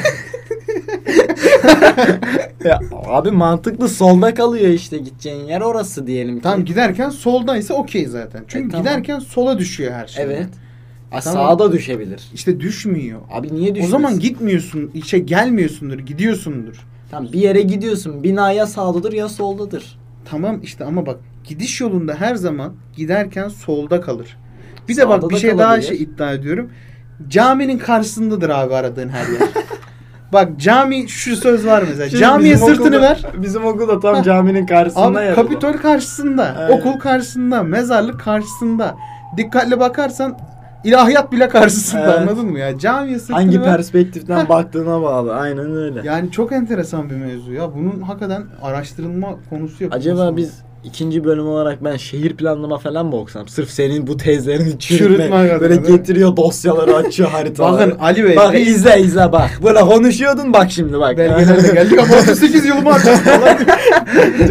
Ya 2.69 2.81
abi 3.07 3.31
mantıklı 3.31 3.89
solda 3.89 4.35
kalıyor 4.35 4.67
işte 4.69 4.99
gideceğin 4.99 5.45
yer 5.45 5.61
orası 5.61 6.07
diyelim 6.07 6.37
ki. 6.37 6.43
Tam 6.43 6.65
giderken 6.65 7.11
soldaysa 7.11 7.75
okey 7.75 8.07
zaten. 8.07 8.45
Çünkü 8.49 8.69
E, 8.69 8.71
tamam. 8.71 8.87
giderken 8.87 9.19
sola 9.19 9.59
düşüyor 9.59 9.93
her 9.93 10.07
şey. 10.07 10.25
Evet. 10.25 10.47
A, 11.13 11.21
Tamam. 11.21 11.47
Sağda 11.49 11.73
düşebilir. 11.73 12.23
İşte 12.35 12.61
düşmüyor. 12.61 13.21
Abi 13.33 13.55
niye 13.55 13.71
O 13.71 13.75
düşmesin? 13.75 13.91
zaman 13.91 14.19
gitmiyorsun, 14.19 14.91
işe 14.95 15.19
gelmiyorsundur, 15.19 15.99
gidiyorsundur. 15.99 16.87
Tamam 17.11 17.33
bir 17.33 17.41
yere 17.41 17.63
gidiyorsun. 17.63 18.23
Bina 18.23 18.53
ya 18.53 18.67
sağdadır 18.67 19.13
ya 19.13 19.29
soldadır. 19.29 19.99
Tamam 20.25 20.61
işte 20.63 20.85
ama 20.85 21.07
bak 21.07 21.17
gidiş 21.45 21.81
yolunda 21.81 22.15
her 22.15 22.35
zaman 22.35 22.73
giderken 22.97 23.49
solda 23.49 24.01
kalır. 24.01 24.37
Bir 24.89 24.97
de 24.97 25.01
Sağda 25.03 25.23
bak 25.23 25.31
bir 25.31 25.35
da 25.37 25.41
şey 25.41 25.51
daha 25.59 25.69
kalabilir. 25.69 25.89
şey 25.89 25.97
iddia 26.03 26.33
ediyorum. 26.33 26.71
Caminin 27.29 27.79
karşısındadır 27.79 28.49
abi 28.51 28.75
aradığın 28.75 29.09
her 29.09 29.27
yer. 29.33 29.49
bak 30.33 30.49
cami 30.59 31.09
şu 31.09 31.37
söz 31.37 31.67
var 31.67 31.85
mesela. 31.89 32.09
Şimdi 32.09 32.21
Camiye 32.21 32.55
bizim 32.55 32.67
sırtını 32.69 32.87
okulda- 32.87 33.01
ver. 33.03 33.23
Bizim 33.43 33.65
okulda 33.65 34.01
tam 34.01 34.23
caminin 34.23 34.67
karşısında 34.67 35.05
Abi 35.07 35.25
yer 35.25 35.35
Kapitol 35.35 35.73
karşısında, 35.73 36.55
Aynen. 36.59 36.79
okul 36.81 36.99
karşısında, 36.99 37.63
mezarlık 37.63 38.21
karşısında. 38.21 38.97
Dikkatli 39.37 39.81
bakarsan 39.81 40.39
ilahiyat 40.85 41.33
bile 41.33 41.49
karşısında 41.49 42.03
Evet. 42.03 42.19
anladın 42.29 42.47
mı 42.47 42.59
ya? 42.59 42.79
Camiye 42.79 43.19
sırtını 43.19 43.37
Hangi 43.37 43.61
ver. 43.61 43.67
perspektiften 43.77 44.49
baktığına 44.49 45.03
bağlı. 45.03 45.35
Aynen 45.35 45.77
öyle. 45.77 46.01
Yani 46.05 46.31
çok 46.31 46.53
enteresan 46.53 47.11
bir 47.11 47.17
mevzu 47.17 47.53
ya. 47.53 47.75
Bunun 47.75 48.01
hakikaten 48.01 48.43
araştırılma 48.63 49.29
konusu 49.51 49.85
yapılması 49.85 50.11
Acaba 50.11 50.37
biz 50.37 50.63
ikinci 50.85 51.25
bölüm 51.25 51.47
olarak 51.49 51.85
ben 51.85 51.97
şehir 51.97 52.37
planlama 52.37 52.79
falan 52.79 53.07
mı 53.07 53.17
okusam? 53.17 53.49
Sırf 53.49 53.71
senin 53.71 54.07
bu 54.07 54.17
tezlerini 54.17 54.79
Çürütme 54.79 55.61
Böyle 55.61 55.77
getiriyor 55.77 56.37
dosyaları 56.37 56.97
açıyor 56.97 57.29
haritaları. 57.33 57.91
Bakın 57.91 57.99
Ali 58.01 58.25
Bey. 58.25 58.37
Bak 58.37 58.55
izle 58.61 59.01
izle 59.01 59.33
bak. 59.33 59.51
Böyle 59.65 59.81
konuşuyordun 59.81 60.53
bak 60.53 60.71
şimdi 60.71 60.99
bak. 60.99 61.19
Belgelerde 61.19 61.73
geldik 61.75 61.99
ama 61.99 62.17
38 62.17 62.65
yılımı 62.67 62.91
harcadım 62.91 63.19
falan. 63.19 63.59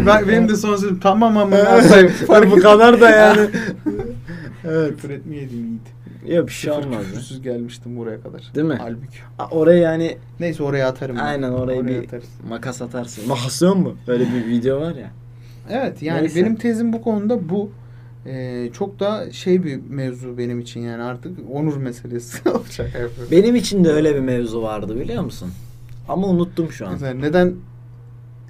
ben, 0.08 0.28
benim 0.28 0.50
de 0.50 0.56
son 0.56 0.76
sözüm 0.76 1.00
tamam 1.00 1.38
ama 1.38 1.58
bu 2.52 2.60
kadar 2.60 3.02
da 3.02 3.10
yani. 3.10 3.40
evet. 4.66 4.90
Küfür 4.90 5.10
etmeyeydim 5.10 5.58
iyiydi. 5.58 5.98
Ya 6.36 6.48
bir 6.48 6.52
şey 6.52 6.74
Sıfır 6.74 6.86
olmaz. 6.88 7.02
küfürsüz 7.06 7.42
gelmiştim 7.42 7.98
buraya 7.98 8.22
kadar. 8.22 8.42
Değil 8.56 8.68
mi? 8.68 8.78
Halbuki. 8.82 9.18
A- 9.40 9.48
Oraya 9.48 9.78
yani 9.80 10.18
Neyse 10.40 10.64
oraya 10.64 10.88
atarım. 10.88 11.18
aynen 11.22 11.52
orayı 11.52 11.80
Oraya 11.82 11.88
bir 12.02 12.08
atarız. 12.08 12.28
makas 12.50 12.82
atarsın. 12.82 13.28
Makasyon 13.28 13.80
mu? 13.80 13.96
Öyle 14.08 14.24
bir 14.24 14.48
video 14.48 14.82
var 14.82 14.96
ya. 14.96 15.10
Evet 15.70 16.02
yani 16.02 16.22
Neyse. 16.22 16.42
benim 16.42 16.56
tezim 16.56 16.94
bu 16.94 17.02
konuda 17.02 17.50
bu. 17.50 17.72
Ee, 18.26 18.70
çok 18.74 19.00
da 19.00 19.32
şey 19.32 19.64
bir 19.64 19.80
mevzu 19.90 20.38
benim 20.38 20.60
için 20.60 20.82
yani 20.82 21.04
artık 21.04 21.38
onur 21.52 21.78
meselesi 21.78 22.50
olacak. 22.50 23.12
Benim 23.32 23.56
için 23.56 23.84
de 23.84 23.90
öyle 23.92 24.16
bir 24.16 24.20
mevzu 24.20 24.62
vardı 24.62 25.00
biliyor 25.00 25.24
musun? 25.24 25.50
Ama 26.10 26.28
unuttum 26.28 26.72
şu 26.72 26.88
an. 26.88 26.92
Mesela 26.94 27.14
neden 27.14 27.54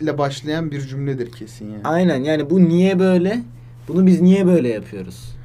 ile 0.02 0.18
başlayan 0.18 0.72
bir 0.72 0.82
cümledir 0.82 1.32
kesin 1.32 1.66
yani. 1.72 1.82
Aynen 1.84 2.24
yani 2.24 2.50
bu 2.50 2.64
niye 2.64 3.00
böyle? 3.00 3.42
Bunu 3.88 4.08
biz 4.08 4.22
niye 4.22 4.48
böyle 4.48 4.70
yapıyoruz? 4.70 5.36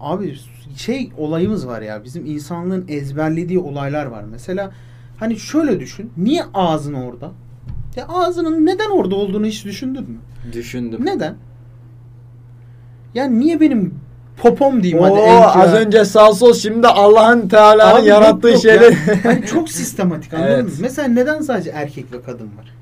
Abi 0.00 0.36
şey 0.76 1.12
olayımız 1.16 1.66
var 1.66 1.82
ya 1.82 2.04
bizim 2.04 2.26
insanlığın 2.26 2.84
ezberlediği 2.88 3.58
olaylar 3.58 4.06
var. 4.06 4.24
Mesela 4.30 4.72
hani 5.16 5.38
şöyle 5.38 5.80
düşün. 5.80 6.10
Niye 6.16 6.42
ağzın 6.54 6.94
orada? 6.94 7.32
Ya 7.96 8.06
ağzının 8.08 8.66
neden 8.66 8.90
orada 8.90 9.14
olduğunu 9.14 9.46
hiç 9.46 9.64
düşündün 9.64 10.02
mü? 10.02 10.18
Düşündüm. 10.52 11.06
Neden? 11.06 11.34
Yani 13.14 13.40
niye 13.40 13.60
benim 13.60 13.94
popom 14.36 14.82
diyeyim 14.82 14.98
Oo, 15.04 15.04
hadi 15.04 15.20
en 15.20 15.42
az 15.60 15.74
önce 15.74 16.04
sağ 16.04 16.32
sol 16.34 16.54
şimdi 16.54 16.86
Allah'ın 16.86 17.48
Teala'nın 17.48 18.00
Abi 18.02 18.08
yarattığı 18.08 18.46
yok, 18.48 18.54
yok 18.54 18.62
şeyler. 18.62 18.90
ya. 18.92 19.24
Hani 19.24 19.46
çok 19.46 19.68
sistematik 19.70 20.34
anladın 20.34 20.52
Evet. 20.52 20.64
mı? 20.64 20.70
Mesela 20.80 21.08
neden 21.08 21.40
sadece 21.40 21.70
erkek 21.70 22.12
ve 22.12 22.22
kadın 22.22 22.46
var? 22.46 22.74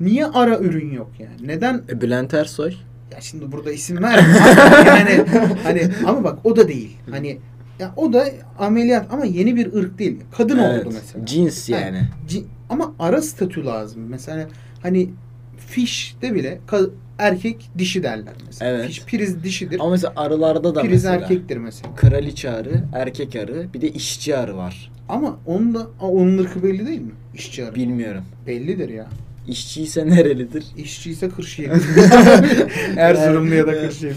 Niye 0.00 0.26
ara 0.26 0.58
ürün 0.58 0.92
yok 0.92 1.10
yani? 1.18 1.36
Neden 1.48 1.82
E, 1.88 2.00
Bülent 2.00 2.34
Ersoy. 2.34 2.72
ya 3.12 3.20
şimdi 3.20 3.52
burada 3.52 3.72
isim 3.72 4.02
verme. 4.02 4.38
yani 4.86 5.24
hani 5.64 5.82
ama 6.06 6.24
bak 6.24 6.38
o 6.44 6.56
da 6.56 6.68
değil. 6.68 6.96
Hani 7.10 7.38
ya 7.78 7.92
o 7.96 8.12
da 8.12 8.24
ameliyat 8.58 9.06
ama 9.12 9.24
yeni 9.24 9.56
bir 9.56 9.72
ırk 9.74 9.98
değil. 9.98 10.20
Kadın 10.36 10.58
Evet, 10.58 10.86
oldu 10.86 10.94
mesela. 10.94 11.26
Cins 11.26 11.70
Ha, 11.70 11.76
yani. 11.76 12.00
ci- 12.28 12.44
ama 12.70 12.92
ara 12.98 13.22
statü 13.22 13.64
lazım. 13.64 14.02
Mesela 14.08 14.46
hani 14.82 15.10
fişte 15.58 16.34
bile 16.34 16.58
ka- 16.68 16.90
erkek 17.18 17.70
dişi 17.78 18.02
derler 18.02 18.34
mesela. 18.46 18.70
Evet. 18.70 18.86
Fiş 18.86 19.04
priz 19.04 19.44
dişidir. 19.44 19.80
Ama 19.80 19.90
mesela 19.90 20.12
arılarda 20.16 20.74
da 20.74 20.80
priz 20.80 20.90
mesela. 20.90 21.14
erkektir 21.14 21.56
mesela. 21.56 21.94
Kraliçe 21.94 22.50
arı, 22.50 22.84
erkek 22.92 23.36
arı, 23.36 23.66
bir 23.74 23.80
de 23.80 23.88
işçi 23.88 24.36
arı 24.36 24.56
var. 24.56 24.92
Ama 25.08 25.38
onun 25.46 25.74
da 25.74 25.86
onun 26.00 26.38
ırkı 26.38 26.62
belli 26.62 26.86
değil 26.86 27.00
mi? 27.00 27.12
İşçi 27.34 27.64
arı. 27.64 27.74
Bilmiyorum. 27.74 28.24
Bellidir 28.46 28.88
ya. 28.88 29.06
İşçi 29.48 29.82
ise 29.82 30.06
nerelidir? 30.06 30.64
İşçi 30.76 31.10
ise 31.10 31.28
Kırşehir. 31.28 31.70
Erzurumlu 32.96 33.54
ya 33.54 33.66
da 33.66 33.72
Kırşehir. 33.80 34.16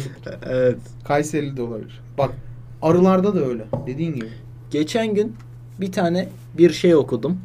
Evet. 0.50 0.78
Kayseri 1.04 1.58
de 1.58 1.62
olabilir. 1.62 2.02
Bak 2.18 2.32
arılarda 2.82 3.36
da 3.36 3.46
öyle. 3.46 3.64
Dediğin 3.88 4.16
gibi. 4.16 4.30
Geçen 4.72 5.14
gün 5.16 5.36
bir 5.82 5.92
tane 5.92 6.30
bir 6.58 6.70
şey 6.70 6.96
okudum. 6.96 7.38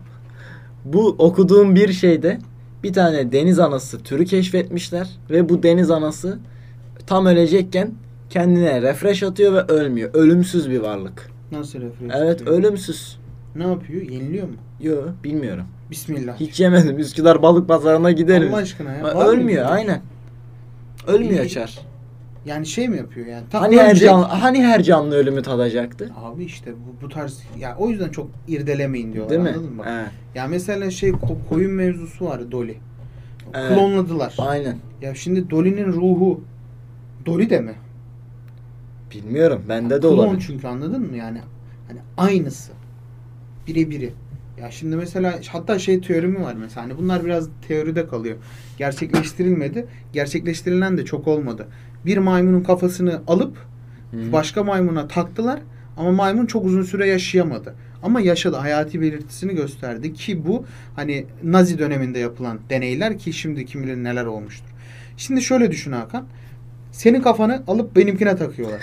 Bu 0.84 1.08
okuduğum 1.18 1.75
bir 1.75 1.92
şeyde 1.92 2.38
bir 2.84 2.92
tane 2.92 3.32
deniz 3.32 3.58
anası 3.58 4.02
türü 4.02 4.24
keşfetmişler 4.24 5.08
ve 5.30 5.48
bu 5.48 5.62
deniz 5.62 5.90
anası 5.90 6.38
tam 7.06 7.26
ölecekken 7.26 7.90
kendine 8.30 8.82
refresh 8.82 9.22
atıyor 9.22 9.52
ve 9.52 9.60
ölmüyor. 9.60 10.10
Ölümsüz 10.14 10.70
bir 10.70 10.78
varlık. 10.78 11.30
Nasıl 11.52 11.80
refleks? 11.80 12.14
Evet, 12.16 12.40
yapıyor? 12.40 12.58
ölümsüz. 12.58 13.18
Ne 13.56 13.62
yapıyor? 13.62 14.02
Yeniliyor 14.02 14.48
mu? 14.48 14.54
Yo, 14.80 14.96
bilmiyorum. 15.24 15.64
Bismillah. 15.90 16.40
Hiç 16.40 16.60
yemedim. 16.60 16.98
Üsküdar 16.98 17.42
balık 17.42 17.68
pazarına 17.68 18.10
giderim. 18.10 18.48
Allah 18.54 18.60
aşkına 18.60 18.92
ya. 18.92 19.06
Ölmüyor, 19.06 19.66
aynen. 19.68 20.02
Ölmüyor 21.06 21.44
İyi. 21.44 21.48
çar. 21.50 21.78
Yani 22.46 22.66
şey 22.66 22.88
mi 22.88 22.96
yapıyor 22.96 23.26
yani? 23.26 23.44
Tam 23.50 23.60
Hani 23.62 23.76
her 23.78 23.86
ölecek. 23.90 24.08
canlı, 24.08 24.24
hani 24.24 24.62
her 24.64 24.82
canlı 24.82 25.14
ölümü 25.14 25.42
tadacaktı? 25.42 26.12
Abi 26.16 26.44
işte 26.44 26.72
bu, 26.72 27.04
bu 27.04 27.08
tarz 27.08 27.42
ya 27.58 27.76
o 27.78 27.88
yüzden 27.90 28.08
çok 28.08 28.30
irdelemeyin 28.48 29.12
diyorlar 29.12 29.30
Değil 29.30 29.40
mi? 29.42 29.48
anladın 29.48 29.74
mı? 29.76 29.84
He. 29.84 30.04
Ya 30.38 30.46
mesela 30.46 30.90
şey 30.90 31.10
ko- 31.10 31.48
koyun 31.48 31.72
mevzusu 31.72 32.24
var 32.26 32.50
Dolly. 32.52 32.76
Evet. 33.54 33.68
Klonladılar. 33.68 34.34
Aynen. 34.38 34.76
Ya 35.02 35.14
şimdi 35.14 35.50
Dolly'nin 35.50 35.86
ruhu 35.92 36.40
Dolly 37.26 37.50
de 37.50 37.60
mi? 37.60 37.74
Bilmiyorum. 39.14 39.62
Bende 39.68 39.94
de 39.96 40.00
Klon 40.00 40.18
olabilir. 40.18 40.44
çünkü 40.46 40.66
anladın 40.66 41.00
mı 41.10 41.16
yani? 41.16 41.40
Hani 41.88 41.98
aynısı. 42.16 42.72
Birebiri. 43.66 44.12
Ya 44.60 44.70
şimdi 44.70 44.96
mesela 44.96 45.40
hatta 45.48 45.78
şey 45.78 46.00
teorimi 46.00 46.42
var 46.42 46.54
mesela 46.54 46.82
hani 46.82 46.98
bunlar 46.98 47.24
biraz 47.24 47.48
teoride 47.68 48.06
kalıyor. 48.06 48.36
Gerçekleştirilmedi. 48.78 49.86
Gerçekleştirilen 50.12 50.98
de 50.98 51.04
çok 51.04 51.28
olmadı. 51.28 51.66
Bir 52.06 52.18
maymunun 52.18 52.62
kafasını 52.62 53.23
alıp 53.26 53.56
Hı. 54.11 54.32
başka 54.32 54.64
maymuna 54.64 55.08
taktılar 55.08 55.61
ama 55.96 56.12
maymun 56.12 56.46
çok 56.46 56.64
uzun 56.64 56.82
süre 56.82 57.08
yaşayamadı. 57.08 57.75
Ama 58.02 58.20
yaşadı. 58.20 58.56
Hayati 58.56 59.00
belirtisini 59.00 59.54
gösterdi 59.54 60.12
ki 60.12 60.46
bu 60.46 60.64
hani 60.96 61.26
Nazi 61.42 61.78
döneminde 61.78 62.18
yapılan 62.18 62.58
deneyler 62.70 63.18
ki 63.18 63.32
şimdi 63.32 63.66
kim 63.66 63.82
bilir 63.82 63.96
neler 63.96 64.25
olmuştur. 64.25 64.68
Şimdi 65.16 65.42
şöyle 65.42 65.70
düşün 65.70 65.92
Hakan. 65.92 66.25
Senin 66.92 67.23
kafanı 67.23 67.62
alıp 67.66 67.96
benimkine 67.96 68.37
takıyorlar. 68.37 68.80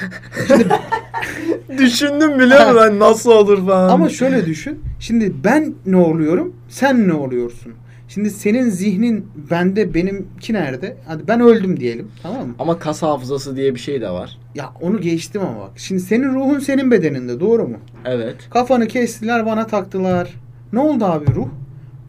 Şimdi 0.48 0.68
Düşündüm 1.78 2.40
biliyor 2.40 2.66
musun? 2.66 2.78
Hani 2.80 3.00
nasıl 3.00 3.32
olur 3.32 3.66
falan. 3.66 3.90
Ama 3.90 4.10
şöyle 4.10 4.46
düşün. 4.46 4.80
Şimdi 5.00 5.34
ben 5.44 5.74
ne 5.86 5.98
oluyorum? 5.98 6.56
Sen 6.70 7.08
ne 7.08 7.14
oluyorsun? 7.14 7.74
Şimdi 8.14 8.30
senin 8.30 8.70
zihnin 8.70 9.28
bende 9.52 9.94
benimki 9.94 10.54
nerede? 10.54 10.98
Hadi 11.08 11.28
ben 11.28 11.40
öldüm 11.42 11.80
diyelim. 11.80 12.12
Tamam 12.24 12.48
mı? 12.48 12.56
Ama 12.60 12.80
kas 12.80 13.02
hafızası 13.02 13.56
diye 13.56 13.76
bir 13.76 13.80
şey 13.80 14.02
de 14.02 14.10
var. 14.10 14.38
Ya 14.56 14.74
onu 14.82 15.02
geçtim 15.02 15.42
ama 15.42 15.60
bak. 15.60 15.72
Şimdi 15.76 16.02
senin 16.02 16.34
ruhun 16.34 16.60
senin 16.60 16.92
bedeninde 16.92 17.40
doğru 17.40 17.68
mu? 17.68 17.78
Evet. 18.06 18.36
Kafanı 18.50 18.88
kestiler 18.88 19.46
bana 19.46 19.68
taktılar. 19.68 20.34
Ne 20.74 20.80
oldu 20.80 21.06
abi 21.06 21.26
ruh? 21.36 21.48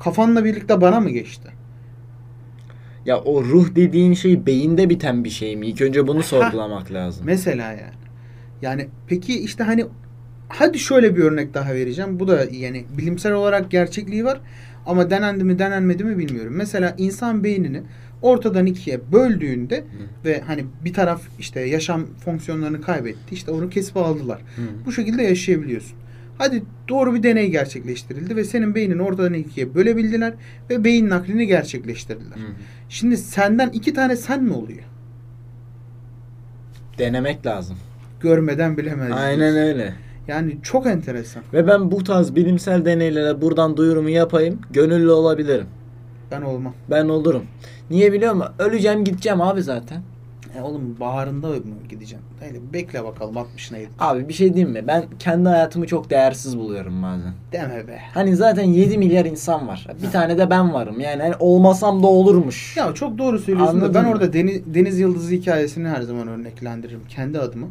Kafanla 0.01 0.45
birlikte 0.45 0.81
bana 0.81 1.01
mı 1.01 1.11
geçti? 1.11 1.49
Ya 3.07 3.21
o 3.21 3.45
ruh 3.45 3.75
dediğin 3.75 4.15
şey 4.15 4.47
beyinde 4.47 4.91
biten 4.91 5.25
bir 5.25 5.31
şey 5.31 5.57
mi? 5.57 5.67
İlk 5.67 5.81
önce 5.81 6.07
bunu 6.07 6.23
sorgulamak 6.23 6.93
lazım. 6.93 7.23
Mesela 7.27 7.71
yani. 7.71 8.03
Yani 8.63 8.89
peki 9.07 9.41
işte 9.41 9.65
hani 9.65 9.87
hadi 10.49 10.79
şöyle 10.79 11.17
bir 11.17 11.23
örnek 11.23 11.55
daha 11.55 11.75
vereceğim. 11.75 12.21
Bu 12.21 12.29
da 12.29 12.45
yani 12.53 12.85
bilimsel 12.99 13.33
olarak 13.33 13.71
gerçekliği 13.71 14.25
var 14.25 14.41
ama 14.87 15.11
denendi 15.11 15.45
mi 15.45 15.59
denenmedi 15.59 16.05
mi 16.05 16.19
bilmiyorum. 16.19 16.53
Mesela 16.57 16.95
insan 16.99 17.45
beynini 17.45 17.83
ortadan 18.23 18.67
ikiye 18.67 19.01
böldüğünde 19.13 19.85
ve 20.25 20.41
hani 20.41 20.65
bir 20.85 20.93
taraf 20.93 21.23
işte 21.39 21.61
yaşam 21.61 22.07
fonksiyonlarını 22.25 22.81
kaybetti. 22.81 23.35
işte 23.35 23.51
onu 23.51 23.71
kesip 23.71 23.97
aldılar. 23.97 24.39
Hı. 24.39 24.63
Bu 24.87 24.93
şekilde 24.93 25.23
yaşayabiliyorsun. 25.23 25.97
Hadi 26.39 26.63
doğru 26.89 27.15
bir 27.15 27.23
deney 27.23 27.51
gerçekleştirildi 27.51 28.37
ve 28.37 28.45
senin 28.45 28.75
beynini 28.75 29.03
ortadan 29.03 29.33
ikiye 29.35 29.75
bölebildiler 29.75 30.35
ve 30.71 30.85
beyin 30.85 31.11
naklini 31.11 31.47
gerçekleştirdiler. 31.47 32.37
Hı. 32.37 32.53
Şimdi 32.89 33.17
senden 33.17 33.71
iki 33.71 33.95
tane 33.95 34.17
sen 34.17 34.43
mi 34.45 34.53
oluyor? 34.53 34.83
Denemek 36.99 37.47
lazım. 37.47 37.77
Görmeden 38.21 38.77
bilemez. 38.77 39.13
Aynen 39.13 39.57
öyle. 39.57 39.95
Yani 40.29 40.57
çok 40.63 40.87
enteresan. 40.87 41.43
Ve 41.53 41.67
ben 41.67 41.91
bu 41.91 42.05
tarz 42.05 42.35
bilimsel 42.37 42.85
deneylere 42.85 43.41
buradan 43.43 43.77
duyurumu 43.77 44.09
yapayım. 44.09 44.61
Gönüllü 44.71 45.11
olabilirim. 45.11 45.67
Ben 46.31 46.43
olmam. 46.43 46.75
Ben 46.91 47.09
olurum. 47.09 47.43
Niye 47.91 48.13
biliyor 48.13 48.35
musun? 48.35 48.53
Öleceğim 48.59 49.05
gideceğim 49.05 49.41
abi 49.41 49.63
zaten. 49.63 50.03
E 50.59 50.61
oğlum 50.63 50.97
baharında 51.01 51.49
mı 51.49 51.57
gideceğim? 51.89 52.25
Öyle 52.47 52.59
bekle 52.73 53.05
bakalım 53.05 53.35
60'ına 53.35 53.79
gidip. 53.79 53.91
Abi 53.99 54.29
bir 54.29 54.33
şey 54.33 54.55
diyeyim 54.55 54.73
mi? 54.75 54.85
Ben 54.87 55.05
kendi 55.19 55.49
hayatımı 55.49 55.87
çok 55.87 56.11
değersiz 56.11 56.59
buluyorum 56.59 57.03
bazen. 57.03 57.33
Deme 57.53 57.89
be. 57.89 57.99
Hani 58.15 58.37
zaten 58.37 58.63
7 58.65 58.99
milyar 58.99 59.25
insan 59.25 59.69
var. 59.69 59.87
Bir 60.03 60.11
tane 60.11 60.39
de 60.39 60.51
ben 60.51 60.73
varım. 60.75 61.01
Yani 61.01 61.23
hani 61.23 61.35
olmasam 61.41 62.03
da 62.03 62.07
olurmuş. 62.07 62.77
Ya 62.77 62.95
çok 62.95 63.19
doğru 63.19 63.39
söylüyorsun 63.39 63.81
da 63.81 63.85
Anladın 63.85 63.95
ben 63.95 64.05
mı? 64.05 64.11
orada 64.11 64.33
Deniz, 64.33 64.75
Deniz 64.75 64.99
Yıldızı 64.99 65.35
hikayesini 65.35 65.89
her 65.89 66.03
zaman 66.03 66.29
örneklendiririm 66.29 67.01
kendi 67.09 67.39
adıma. 67.39 67.67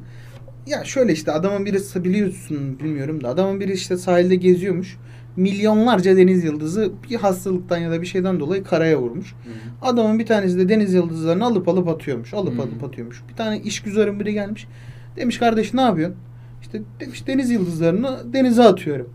Ya 0.67 0.83
şöyle 0.83 1.13
işte 1.13 1.31
adamın 1.31 1.65
birisi 1.65 2.03
biliyorsun 2.03 2.79
bilmiyorum 2.79 3.23
da 3.23 3.29
adamın 3.29 3.59
biri 3.59 3.73
işte 3.73 3.97
sahilde 3.97 4.35
geziyormuş. 4.35 4.97
Milyonlarca 5.35 6.17
deniz 6.17 6.43
yıldızı 6.43 6.91
bir 7.09 7.15
hastalıktan 7.15 7.77
ya 7.77 7.91
da 7.91 8.01
bir 8.01 8.07
şeyden 8.07 8.39
dolayı 8.39 8.63
karaya 8.63 8.99
vurmuş. 8.99 9.33
Adamın 9.81 10.19
bir 10.19 10.25
tanesi 10.25 10.57
de 10.57 10.69
deniz 10.69 10.93
yıldızlarını 10.93 11.45
alıp 11.45 11.67
alıp 11.67 11.87
atıyormuş. 11.87 12.33
Alıp 12.33 12.57
Hı. 12.57 12.61
alıp 12.61 12.83
atıyormuş. 12.83 13.23
Bir 13.29 13.35
tane 13.35 13.59
işgüzarın 13.59 14.19
biri 14.19 14.33
gelmiş. 14.33 14.67
Demiş 15.15 15.37
kardeş 15.37 15.73
ne 15.73 15.81
yapıyorsun? 15.81 16.17
İşte 16.61 16.81
demiş 16.99 17.27
deniz 17.27 17.51
yıldızlarını 17.51 18.33
denize 18.33 18.63
atıyorum. 18.63 19.09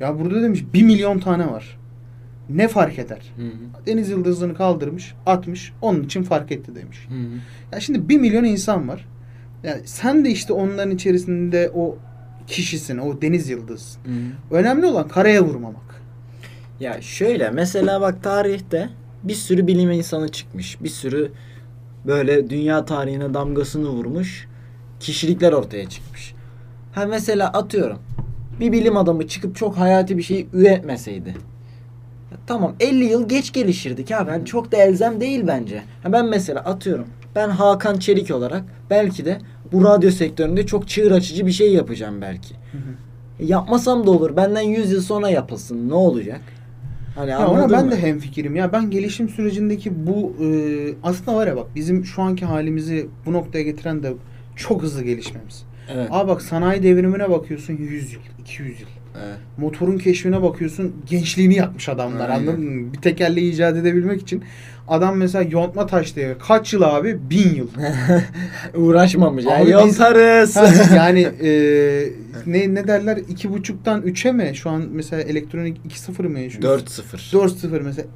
Ya 0.00 0.20
burada 0.20 0.42
demiş 0.42 0.64
bir 0.74 0.82
milyon 0.82 1.18
tane 1.18 1.50
var. 1.50 1.78
Ne 2.50 2.68
fark 2.68 2.98
eder? 2.98 3.32
Hı 3.36 3.42
hı. 3.42 3.86
Deniz 3.86 4.10
yıldızını 4.10 4.54
kaldırmış, 4.54 5.14
atmış. 5.26 5.72
Onun 5.82 6.02
için 6.02 6.22
fark 6.22 6.52
etti 6.52 6.74
demiş. 6.74 7.06
Hı 7.08 7.14
hı. 7.14 7.28
Ya 7.72 7.80
şimdi 7.80 8.08
bir 8.08 8.18
milyon 8.18 8.44
insan 8.44 8.88
var. 8.88 9.06
Yani 9.62 9.80
sen 9.84 10.24
de 10.24 10.30
işte 10.30 10.52
onların 10.52 10.90
içerisinde 10.90 11.70
o 11.74 11.98
kişisin, 12.46 12.98
o 12.98 13.22
deniz 13.22 13.48
yıldızısın. 13.48 14.00
Hı 14.04 14.10
hı. 14.10 14.58
Önemli 14.58 14.86
olan 14.86 15.08
karaya 15.08 15.44
vurmamak. 15.44 16.02
Ya 16.80 17.02
şöyle 17.02 17.50
mesela 17.50 18.00
bak 18.00 18.22
tarihte 18.22 18.88
bir 19.22 19.34
sürü 19.34 19.66
bilim 19.66 19.90
insanı 19.90 20.28
çıkmış. 20.28 20.82
Bir 20.82 20.88
sürü 20.88 21.32
böyle 22.06 22.50
dünya 22.50 22.84
tarihine 22.84 23.34
damgasını 23.34 23.88
vurmuş 23.88 24.48
kişilikler 25.00 25.52
ortaya 25.52 25.88
çıkmış. 25.88 26.34
Ha 26.92 27.06
mesela 27.06 27.48
atıyorum 27.48 27.98
bir 28.60 28.72
bilim 28.72 28.96
adamı 28.96 29.28
çıkıp 29.28 29.56
çok 29.56 29.78
hayati 29.78 30.18
bir 30.18 30.22
şey 30.22 30.46
üretmeseydi. 30.52 31.28
Ya 32.32 32.38
tamam 32.46 32.74
50 32.80 33.04
yıl 33.04 33.28
geç 33.28 33.52
gelişirdik 33.52 34.10
ha 34.10 34.26
ben 34.26 34.44
çok 34.44 34.72
da 34.72 34.76
elzem 34.76 35.20
değil 35.20 35.44
bence. 35.46 35.82
Ha 36.02 36.12
ben 36.12 36.26
mesela 36.26 36.60
atıyorum 36.60 37.06
ben 37.34 37.48
Hakan 37.48 37.98
Çelik 37.98 38.30
olarak 38.30 38.64
belki 38.90 39.24
de 39.24 39.38
bu 39.72 39.84
radyo 39.84 40.10
sektöründe 40.10 40.66
çok 40.66 40.88
çığır 40.88 41.10
açıcı 41.10 41.46
bir 41.46 41.52
şey 41.52 41.72
yapacağım 41.72 42.20
belki. 42.20 42.54
E, 43.38 43.44
Yapmasam 43.44 44.06
da 44.06 44.10
olur. 44.10 44.36
Benden 44.36 44.60
100 44.60 44.92
yıl 44.92 45.00
sonra 45.02 45.28
yapılsın. 45.28 45.88
Ne 45.88 45.94
olacak? 45.94 46.40
Hani 47.14 47.30
Ya 47.30 47.48
ona 47.48 47.70
ben 47.70 47.84
mı? 47.84 47.90
de 47.92 48.02
hemfikirim. 48.02 48.56
Ya 48.56 48.72
ben 48.72 48.90
gelişim 48.90 49.28
sürecindeki 49.28 50.06
bu 50.06 50.36
e, 50.44 50.46
aslında 51.02 51.36
var 51.36 51.46
ya 51.46 51.56
bak 51.56 51.66
bizim 51.74 52.04
şu 52.04 52.22
anki 52.22 52.44
halimizi 52.44 53.06
bu 53.26 53.32
noktaya 53.32 53.62
getiren 53.62 54.02
de 54.02 54.12
çok 54.56 54.82
hızlı 54.82 55.02
gelişmemiz. 55.04 55.62
Evet. 55.94 56.08
Aa 56.10 56.28
bak 56.28 56.42
sanayi 56.42 56.82
devrimine 56.82 57.30
bakıyorsun 57.30 57.72
100 57.76 58.12
yıl, 58.12 58.20
200 58.40 58.80
yıl. 58.80 58.86
evet. 59.24 59.36
Motorun 59.58 59.98
keşfine 59.98 60.42
bakıyorsun 60.42 60.92
gençliğini 61.06 61.54
yapmış 61.54 61.88
adamlar 61.88 62.28
Aynen. 62.30 62.42
anladın 62.46 62.64
mı? 62.64 62.92
Bir 62.92 62.98
tekerleği 62.98 63.52
icat 63.52 63.76
edebilmek 63.76 64.22
için 64.22 64.42
adam 64.88 65.16
mesela 65.16 65.44
yontma 65.50 65.86
taş 65.86 66.16
devri. 66.16 66.38
Kaç 66.38 66.72
yıl 66.72 66.82
abi? 66.82 67.30
Bin 67.30 67.54
yıl. 67.54 67.68
Uğraşmamış. 68.74 69.46
Abi 69.46 69.50
Yani 69.52 69.70
yontarız. 69.70 70.56
Ha, 70.56 70.68
yani 70.96 71.20
e, 71.20 71.50
ne 72.46 72.74
ne 72.74 72.88
derler? 72.88 73.16
iki 73.16 73.52
buçuktan 73.52 74.02
3'e 74.02 74.32
mi? 74.32 74.50
Şu 74.54 74.70
an 74.70 74.84
mesela 74.92 75.22
elektronik 75.22 75.78
2.0 75.88 76.28
mı 76.28 76.40
yaşıyoruz? 76.40 76.82
4-0. 76.82 77.36
4-0 77.36 77.82
mesela. 77.82 78.08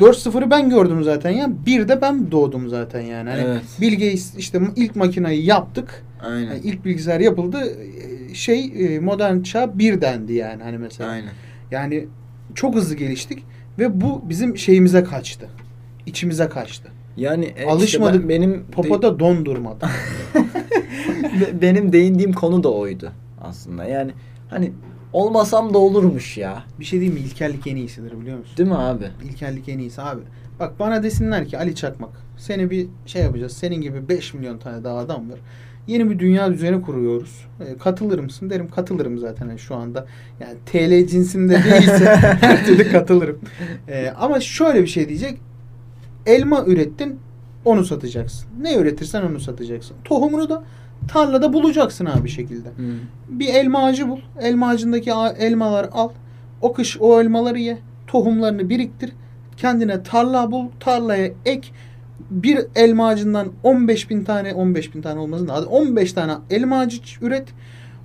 4-0'ı 0.00 0.50
ben 0.50 0.70
gördüm 0.70 1.02
zaten 1.04 1.30
ya. 1.30 1.50
Bir 1.66 1.88
de 1.88 2.00
ben 2.00 2.30
doğdum 2.30 2.68
zaten 2.68 3.00
yani. 3.00 3.30
Hani 3.30 3.42
Evet. 3.42 3.62
Bill 3.80 3.92
Gates 3.92 4.34
işte 4.38 4.60
ilk 4.76 4.96
makinayı 4.96 5.44
yaptık. 5.44 6.02
Aynen. 6.26 6.46
Yani 6.46 6.60
ilk 6.64 6.84
bilgisayar 6.84 7.20
yapıldı. 7.20 7.58
E, 8.30 8.34
Şey 8.34 8.72
e, 8.78 8.98
modern 8.98 9.42
çağ 9.42 9.78
bir 9.78 10.00
dendi 10.00 10.32
yani 10.32 10.62
hani 10.62 10.78
mesela. 10.78 11.10
Aynen. 11.10 11.30
Yani 11.70 12.06
çok 12.54 12.74
hızlı 12.74 12.94
geliştik 12.94 13.44
ve 13.78 14.00
bu 14.00 14.22
bizim 14.28 14.58
şeyimize 14.58 15.04
kaçtı. 15.04 15.48
İçimize 16.06 16.48
kaçtı. 16.48 16.88
Yani 17.16 17.44
e, 17.44 17.66
Alışmadık. 17.66 18.14
işte 18.14 18.22
ben- 18.22 18.28
benim 18.28 18.64
Popoda 18.72 19.18
don 19.18 19.44
durmadı. 19.44 19.86
Be- 21.40 21.62
benim 21.62 21.92
değindiğim 21.92 22.32
konu 22.32 22.62
da 22.62 22.72
oydu 22.72 23.12
aslında. 23.42 23.84
Yani 23.84 24.12
hani 24.50 24.72
olmasam 25.12 25.74
da 25.74 25.78
olurmuş 25.78 26.38
ya. 26.38 26.64
bir 26.80 26.84
şey 26.84 27.00
diyeyim 27.00 27.20
mi? 27.20 27.26
İlkellik 27.26 27.66
en 27.66 27.76
iyisidir 27.76 28.20
biliyor 28.20 28.38
musun? 28.38 28.56
Değil 28.56 28.68
mi 28.68 28.76
abi? 28.76 29.04
İlkellik 29.24 29.68
en 29.68 29.78
iyisi 29.78 30.02
abi. 30.02 30.20
Bak 30.60 30.78
bana 30.78 31.02
desinler 31.02 31.48
ki 31.48 31.58
Ali 31.58 31.74
Çakmak 31.74 32.10
seni 32.36 32.70
bir 32.70 32.86
şey 33.06 33.22
yapacağız. 33.22 33.52
Senin 33.52 33.80
gibi 33.80 34.08
5 34.08 34.34
milyon 34.34 34.58
tane 34.58 34.84
daha 34.84 34.96
adam 34.98 35.30
var. 35.30 35.38
Yeni 35.86 36.10
bir 36.10 36.18
dünya 36.18 36.52
düzeni 36.52 36.82
kuruyoruz. 36.82 37.46
E, 37.60 37.76
katılır 37.78 38.18
mısın? 38.18 38.50
Derim 38.50 38.68
katılırım 38.68 39.18
zaten 39.18 39.46
hani 39.48 39.58
şu 39.58 39.74
anda. 39.74 40.06
Yani 40.40 40.54
TL 40.66 41.06
cinsinde 41.10 41.54
değilse 41.64 42.16
her 42.40 42.66
türlü 42.66 42.92
katılırım. 42.92 43.38
E, 43.88 44.08
ama 44.18 44.40
şöyle 44.40 44.82
bir 44.82 44.86
şey 44.86 45.08
diyecek. 45.08 45.38
Elma 46.26 46.64
ürettin 46.66 47.18
onu 47.64 47.84
satacaksın. 47.84 48.48
Ne 48.60 48.74
üretirsen 48.74 49.22
onu 49.22 49.40
satacaksın. 49.40 49.96
Tohumunu 50.04 50.48
da 50.48 50.62
tarlada 51.08 51.52
bulacaksın 51.52 52.06
abi 52.06 52.28
şekilde. 52.28 52.68
Hı. 52.68 52.94
Bir 53.28 53.48
elma 53.48 53.84
ağacı 53.84 54.08
bul. 54.08 54.18
Elma 54.40 54.68
ağacındaki 54.68 55.10
elmaları 55.38 55.92
al. 55.92 56.08
O 56.62 56.72
kış 56.72 56.96
o 57.00 57.20
elmaları 57.20 57.58
ye. 57.58 57.78
Tohumlarını 58.06 58.68
biriktir. 58.68 59.12
Kendine 59.56 60.02
tarla 60.02 60.50
bul. 60.50 60.66
Tarlaya 60.80 61.30
ek. 61.44 61.68
bir 62.30 62.58
elma 62.76 63.08
ağacından 63.08 63.48
15 63.62 64.10
bin 64.10 64.24
tane 64.24 64.54
15 64.54 64.94
bin 64.94 65.02
tane 65.02 65.20
olmasın 65.20 65.48
da 65.48 65.54
hadi 65.54 65.66
15 65.66 66.12
tane 66.12 66.32
elma 66.50 66.78
ağacı 66.78 66.98
üret. 67.22 67.48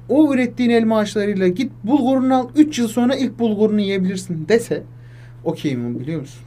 O 0.10 0.34
ürettiğin 0.34 0.70
elma 0.70 0.98
ağaçlarıyla 1.00 1.48
git 1.48 1.72
bulgurunu 1.84 2.36
al. 2.36 2.48
3 2.56 2.80
yıl 2.80 2.88
sonra 2.88 3.16
ilk 3.16 3.40
bulgurunu 3.40 3.82
yiyebilirsin 3.82 4.48
dese 4.48 4.84
okey 5.44 5.76
mi 5.76 6.00
biliyor 6.00 6.22
musun? 6.22 6.42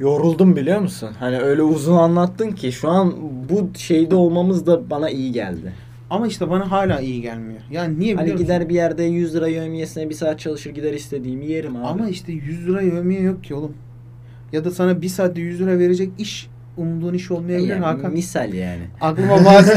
Yoruldum 0.00 0.56
biliyor 0.56 0.78
musun? 0.80 1.10
Hani 1.20 1.38
öyle 1.40 1.62
uzun 1.62 1.96
anlattın 1.96 2.50
ki 2.52 2.72
şu 2.72 2.88
an 2.88 3.14
bu 3.48 3.78
şeyde 3.78 4.14
olmamız 4.14 4.66
da 4.66 4.90
bana 4.90 5.10
iyi 5.10 5.32
geldi. 5.32 5.72
Ama 6.10 6.26
işte 6.26 6.50
bana 6.50 6.70
hala 6.70 7.00
iyi 7.00 7.22
gelmiyor. 7.22 7.60
Yani 7.70 7.88
niye 7.98 8.00
biliyor 8.00 8.18
Hani 8.18 8.32
musun? 8.32 8.44
gider 8.46 8.68
bir 8.68 8.74
yerde 8.74 9.02
100 9.02 9.34
lira 9.34 9.48
yövmiyesine 9.48 10.08
bir 10.10 10.14
saat 10.14 10.38
çalışır 10.40 10.70
gider 10.70 10.92
istediğimi 10.92 11.46
yerim 11.46 11.76
abi. 11.76 11.86
Ama 11.86 12.08
işte 12.08 12.32
100 12.32 12.68
lira 12.68 12.80
yövmiye 12.82 13.20
yok 13.20 13.44
ki 13.44 13.54
oğlum. 13.54 13.72
Ya 14.52 14.64
da 14.64 14.70
sana 14.70 15.02
bir 15.02 15.08
saatte 15.08 15.40
100 15.40 15.60
lira 15.60 15.78
verecek 15.78 16.10
iş 16.18 16.48
umduğun 16.76 17.14
iş 17.14 17.30
olmayabilir 17.30 17.68
yani, 17.68 17.84
Hakan. 17.84 18.12
misal 18.12 18.54
yani. 18.54 18.82
Aklıma 19.00 19.44
bazı 19.44 19.72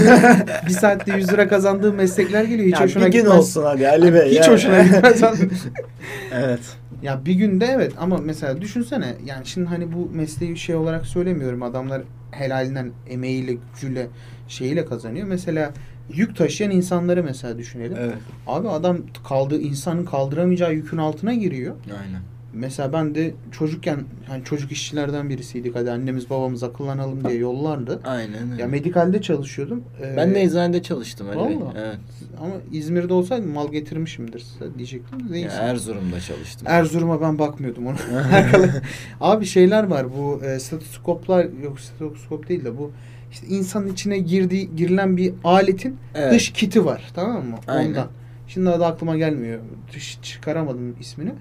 bir 0.67 0.71
saatte 0.71 1.13
100 1.17 1.33
lira 1.33 1.47
kazandığım 1.47 1.95
meslekler 1.95 2.43
geliyor. 2.43 2.67
Hiç 2.67 2.73
Ya 2.73 2.83
hoşuna 2.83 3.05
bir 3.05 3.11
gün 3.11 3.19
gitmez. 3.19 3.37
olsun 3.39 3.63
hadi 3.63 3.87
Ali 3.89 4.13
Bey. 4.13 4.29
Hiç 4.29 4.47
ya. 4.47 4.53
hoşuna 4.53 4.83
gitmez. 4.83 5.21
evet. 6.33 6.59
Ya 7.01 7.25
bir 7.25 7.33
günde 7.33 7.65
evet 7.65 7.93
ama 7.97 8.17
mesela 8.17 8.61
düşünsene 8.61 9.15
yani 9.25 9.45
şimdi 9.45 9.67
hani 9.67 9.93
bu 9.93 10.09
mesleği 10.13 10.57
şey 10.57 10.75
olarak 10.75 11.05
söylemiyorum. 11.05 11.63
Adamlar 11.63 12.01
helalinden 12.31 12.91
emeğiyle, 13.09 13.57
gücüyle, 13.73 14.07
şeyiyle 14.47 14.85
kazanıyor. 14.85 15.27
Mesela 15.27 15.73
yük 16.13 16.35
taşıyan 16.35 16.71
insanları 16.71 17.23
mesela 17.23 17.57
düşünelim. 17.57 17.97
Evet. 17.99 18.17
Abi 18.47 18.69
adam 18.69 18.97
kaldığı 19.27 19.59
insanın 19.61 20.05
kaldıramayacağı 20.05 20.73
yükün 20.73 20.97
altına 20.97 21.33
giriyor. 21.33 21.75
Aynen. 21.85 22.21
Mesela 22.57 22.93
ben 22.93 23.15
de 23.15 23.33
çocukken 23.51 23.99
hani 24.27 24.43
çocuk 24.43 24.71
işçilerden 24.71 25.29
birisiydik. 25.29 25.75
Hadi 25.75 25.91
annemiz 25.91 26.29
babamız 26.29 26.63
akıllanalım 26.63 27.27
diye 27.27 27.37
yollardı. 27.37 27.99
Aynen 28.03 28.51
öyle. 28.51 28.61
Ya 28.61 28.67
medikalde 28.67 29.21
çalışıyordum. 29.21 29.83
Ee, 30.01 30.17
ben 30.17 30.35
de 30.35 30.41
eczanede 30.41 30.83
çalıştım 30.83 31.27
Ali 31.29 31.49
Bey. 31.49 31.59
Vallahi. 31.59 31.73
Evet. 31.77 31.97
ama 32.41 32.51
İzmir'de 32.71 33.13
olsaydım 33.13 33.49
mal 33.51 33.71
getirmişimdir 33.71 34.39
size 34.39 34.73
diyecektim. 34.77 35.19
de 35.19 35.23
Ya 35.23 35.29
Neyse. 35.29 35.57
Erzurum'da 35.57 36.19
çalıştım. 36.19 36.67
Erzurum'a 36.67 37.21
ben 37.21 37.39
bakmıyordum 37.39 37.87
ona. 37.87 37.97
Abi 39.21 39.45
şeyler 39.45 39.83
var 39.83 40.05
bu 40.17 40.41
e, 40.45 40.59
stetoskoplar 40.59 41.47
yok 41.63 41.79
stetoskop 41.79 42.49
değil 42.49 42.65
de 42.65 42.77
bu 42.77 42.91
işte 43.31 43.47
insanın 43.47 43.93
içine 43.93 44.17
girdiği 44.17 44.75
girilen 44.75 45.17
bir 45.17 45.33
aletin 45.43 45.97
Evet. 46.15 46.33
dış 46.33 46.53
kiti 46.53 46.85
var 46.85 47.11
tamam 47.15 47.45
mı? 47.45 47.57
Aynen. 47.67 47.89
Ondan. 47.89 48.07
Şimdi 48.47 48.69
adı 48.69 48.85
aklıma 48.85 49.17
gelmiyor. 49.17 49.59
Dış 49.93 50.19
çıkaramadım 50.21 50.95
ismini. 50.99 51.31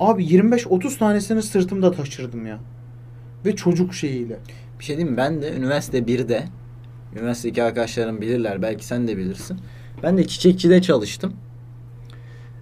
Abi 0.00 0.24
25-30 0.24 0.98
tanesini 0.98 1.42
sırtımda 1.42 1.90
taşırdım 1.92 2.46
ya. 2.46 2.58
Ve 3.46 3.56
çocuk 3.56 3.94
şeyiyle. 3.94 4.38
Bir 4.78 4.84
şey 4.84 4.96
diyeyim 4.96 5.12
mi? 5.12 5.16
Ben 5.16 5.42
de 5.42 5.52
üniversite 5.56 5.98
1'de 5.98 6.44
üniversitedeki 7.16 7.62
arkadaşlarım 7.62 8.20
bilirler. 8.20 8.62
Belki 8.62 8.84
sen 8.86 9.08
de 9.08 9.16
bilirsin. 9.16 9.58
Ben 10.02 10.18
de 10.18 10.26
çiçekçide 10.26 10.82
çalıştım. 10.82 11.32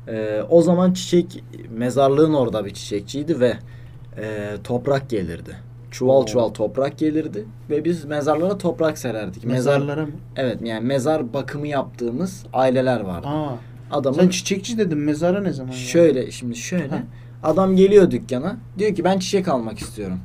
Ee, 0.09 0.41
o 0.51 0.63
zaman 0.63 0.93
çiçek 0.93 1.45
mezarlığın 1.71 2.35
orada 2.35 2.65
bir 2.65 2.71
çiçekçiydi 2.75 3.41
ve 3.41 3.57
e, 4.19 4.51
toprak 4.65 5.11
gelirdi. 5.11 5.57
Çuval 5.91 6.23
Oo. 6.23 6.27
çuval 6.27 6.49
toprak 6.49 6.99
gelirdi 6.99 7.45
ve 7.71 7.85
biz 7.85 8.05
mezarlara 8.05 8.59
toprak 8.59 8.99
sererdik. 8.99 9.45
Mezar 9.45 9.79
Mezarlara 9.79 10.07
mı? 10.07 10.13
evet 10.37 10.59
yani 10.65 10.87
mezar 10.87 11.33
bakımı 11.33 11.69
yaptığımız 11.69 12.45
aileler 12.53 13.01
vardı. 13.01 13.27
Aa, 13.29 13.55
Adamın 13.91 14.19
sen 14.19 14.29
çiçekçi 14.29 14.79
dedin 14.79 14.99
mezara 14.99 15.41
ne 15.43 15.53
zaman? 15.53 15.71
ya? 15.73 15.77
Şöyle 15.77 16.31
şimdi 16.31 16.57
şöyle. 16.57 16.89
Ha. 16.89 17.03
Adam 17.47 17.77
geliyor 17.77 18.11
dükkana. 18.11 18.57
Diyor 18.79 18.95
ki 18.95 19.05
ben 19.05 19.19
çiçek 19.19 19.49
almak 19.49 19.79
istiyorum. 19.79 20.19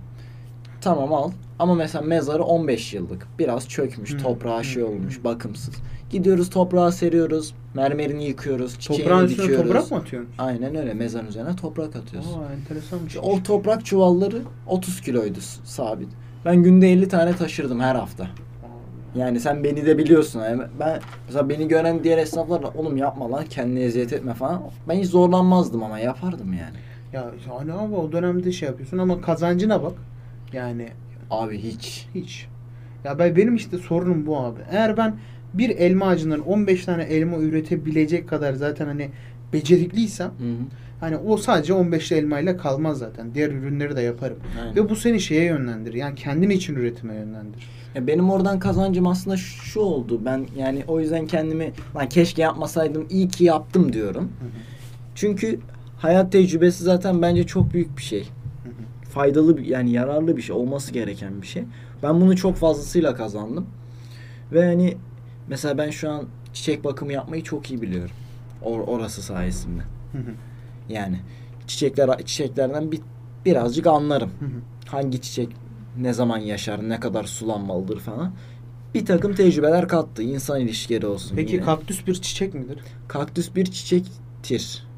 Tamam 0.81 1.13
al. 1.13 1.31
Ama 1.59 1.75
mesela 1.75 2.01
mezarı 2.05 2.43
15 2.43 2.93
yıllık. 2.93 3.27
Biraz 3.39 3.67
çökmüş. 3.67 4.11
Hmm. 4.13 4.19
Toprağı 4.19 4.63
şey 4.63 4.83
olmuş. 4.83 5.23
Bakımsız. 5.23 5.75
Gidiyoruz 6.09 6.49
toprağı 6.49 6.91
seriyoruz. 6.91 7.53
Mermerini 7.73 8.25
yıkıyoruz. 8.25 8.79
Çiçeğini 8.79 9.03
Toprağın 9.03 9.25
üstüne 9.25 9.43
dikiyoruz. 9.43 9.67
toprak 9.67 9.91
mı 9.91 9.97
atıyorsun? 9.97 10.31
Aynen 10.37 10.75
öyle. 10.75 10.93
Mezarın 10.93 11.27
üzerine 11.27 11.55
toprak 11.55 11.95
atıyoruz. 11.95 12.29
Aa 12.29 12.53
enteresanmış. 12.53 13.17
O 13.17 13.43
toprak 13.43 13.85
çuvalları 13.85 14.41
30 14.67 15.01
kiloydu 15.01 15.39
sabit. 15.63 16.09
Ben 16.45 16.63
günde 16.63 16.91
50 16.91 17.07
tane 17.07 17.35
taşırdım 17.35 17.79
her 17.79 17.95
hafta. 17.95 18.27
Yani 19.15 19.39
sen 19.39 19.63
beni 19.63 19.85
de 19.85 19.97
biliyorsun. 19.97 20.39
Yani 20.39 20.61
ben 20.79 20.99
mesela 21.27 21.49
beni 21.49 21.67
gören 21.67 22.03
diğer 22.03 22.17
esnaflarla 22.17 22.67
oğlum 22.75 22.97
yapma 22.97 23.31
lan 23.31 23.45
kendini 23.49 23.79
eziyet 23.79 24.13
etme 24.13 24.33
falan. 24.33 24.61
Ben 24.89 24.95
hiç 24.95 25.05
zorlanmazdım 25.09 25.83
ama 25.83 25.99
yapardım 25.99 26.53
yani. 26.53 26.75
Ya 27.13 27.31
hani 27.57 27.73
abi 27.73 27.95
o 27.95 28.11
dönemde 28.11 28.51
şey 28.51 28.69
yapıyorsun 28.69 28.97
ama 28.97 29.21
kazancına 29.21 29.83
bak. 29.83 29.93
Yani 30.53 30.87
Abi 31.31 31.57
hiç. 31.57 32.07
hiç. 32.15 32.47
Ya 33.03 33.19
ben 33.19 33.35
benim 33.35 33.55
işte 33.55 33.77
sorunum 33.77 34.25
bu 34.25 34.37
abi. 34.37 34.59
Eğer 34.71 34.97
ben 34.97 35.15
bir 35.53 35.69
elma 35.69 36.07
ağacından 36.07 36.39
15 36.39 36.85
tane 36.85 37.03
elma 37.03 37.37
üretebilecek 37.37 38.29
kadar 38.29 38.53
zaten 38.53 38.85
hani 38.85 39.09
becerikliysem 39.53 40.27
Hı 40.27 40.31
hı. 40.43 40.55
hani 40.99 41.17
o 41.17 41.37
sadece 41.37 41.73
15 41.73 42.11
elmayla 42.11 42.57
kalmaz 42.57 42.97
zaten. 42.97 43.33
Diğer 43.33 43.49
ürünleri 43.49 43.95
de 43.95 44.01
yaparım. 44.01 44.37
Aynen. 44.61 44.75
Ve 44.75 44.89
bu 44.89 44.95
seni 44.95 45.19
şeye 45.19 45.43
yönlendirir. 45.43 45.93
Yani 45.97 46.15
kendin 46.15 46.49
için 46.49 46.75
üretime 46.75 47.15
yönlendirir. 47.15 47.67
Ya 47.95 48.07
benim 48.07 48.29
oradan 48.29 48.59
kazancım 48.59 49.07
aslında 49.07 49.37
şu 49.37 49.79
oldu. 49.79 50.21
Ben 50.25 50.47
yani 50.57 50.83
o 50.87 50.99
yüzden 50.99 51.27
kendimi 51.27 51.71
lan 51.95 52.09
keşke 52.09 52.41
yapmasaydım 52.41 53.07
iyi 53.09 53.27
ki 53.27 53.43
yaptım 53.43 53.93
diyorum. 53.93 54.31
Çünkü 55.15 55.59
hayat 56.01 56.31
tecrübesi 56.31 56.83
zaten 56.83 57.21
bence 57.21 57.43
çok 57.47 57.73
büyük 57.73 57.97
bir 57.97 58.03
şey. 58.03 58.29
Faydalı 59.09 59.57
bir 59.57 59.65
yani 59.65 59.91
yararlı 59.91 60.37
bir 60.37 60.41
şey 60.41 60.55
olması 60.55 60.93
gereken 60.93 61.41
bir 61.41 61.47
şey. 61.47 61.63
Ben 62.03 62.21
bunu 62.21 62.35
çok 62.35 62.55
fazlasıyla 62.55 63.15
kazandım. 63.15 63.67
Ve 64.51 64.65
hani 64.65 64.97
mesela 65.47 65.77
ben 65.77 65.89
şu 65.89 66.11
an 66.11 66.25
çiçek 66.53 66.83
bakımı 66.83 67.13
yapmayı 67.13 67.43
çok 67.43 67.71
iyi 67.71 67.81
biliyorum. 67.81 68.15
Or- 68.63 68.85
orası 68.85 69.21
sayesinde. 69.21 69.81
Yani 70.89 71.19
çiçekler 71.67 72.17
çiçeklerden 72.25 72.91
bir 72.91 72.99
birazcık 73.45 73.87
anlarım. 73.87 74.31
Hangi 74.87 75.21
çiçek 75.21 75.49
ne 75.99 76.13
zaman 76.13 76.37
yaşar, 76.37 76.89
ne 76.89 76.99
kadar 76.99 77.23
sulanmalıdır 77.23 77.99
falan. 77.99 78.33
Bir 78.93 79.05
takım 79.05 79.35
tecrübeler 79.35 79.87
kattı. 79.87 80.23
İnsan 80.23 80.61
ilişkileri 80.61 81.07
olsun. 81.07 81.35
Peki 81.35 81.53
yine. 81.53 81.65
kaktüs 81.65 82.07
bir 82.07 82.13
çiçek 82.13 82.53
midir? 82.53 82.79
kaktüs 83.07 83.55
bir 83.55 83.65
çiçektir. 83.65 84.90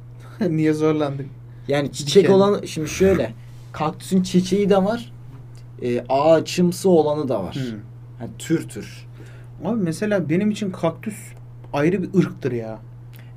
Niye 0.49 0.73
zorlandık? 0.73 1.25
Yani 1.67 1.91
çiçek 1.91 2.23
Diken. 2.23 2.33
olan 2.33 2.61
şimdi 2.65 2.89
şöyle. 2.89 3.33
Kaktüsün 3.71 4.23
çiçeği 4.23 4.69
de 4.69 4.83
var. 4.83 5.11
E, 5.81 6.03
ağaçımsı 6.09 6.89
olanı 6.89 7.29
da 7.29 7.43
var. 7.43 7.55
Hı. 7.55 7.75
Yani 8.21 8.31
tür 8.39 8.69
tür. 8.69 9.07
Abi 9.65 9.81
mesela 9.81 10.29
benim 10.29 10.51
için 10.51 10.71
kaktüs 10.71 11.15
ayrı 11.73 12.03
bir 12.03 12.19
ırktır 12.19 12.51
ya. 12.51 12.79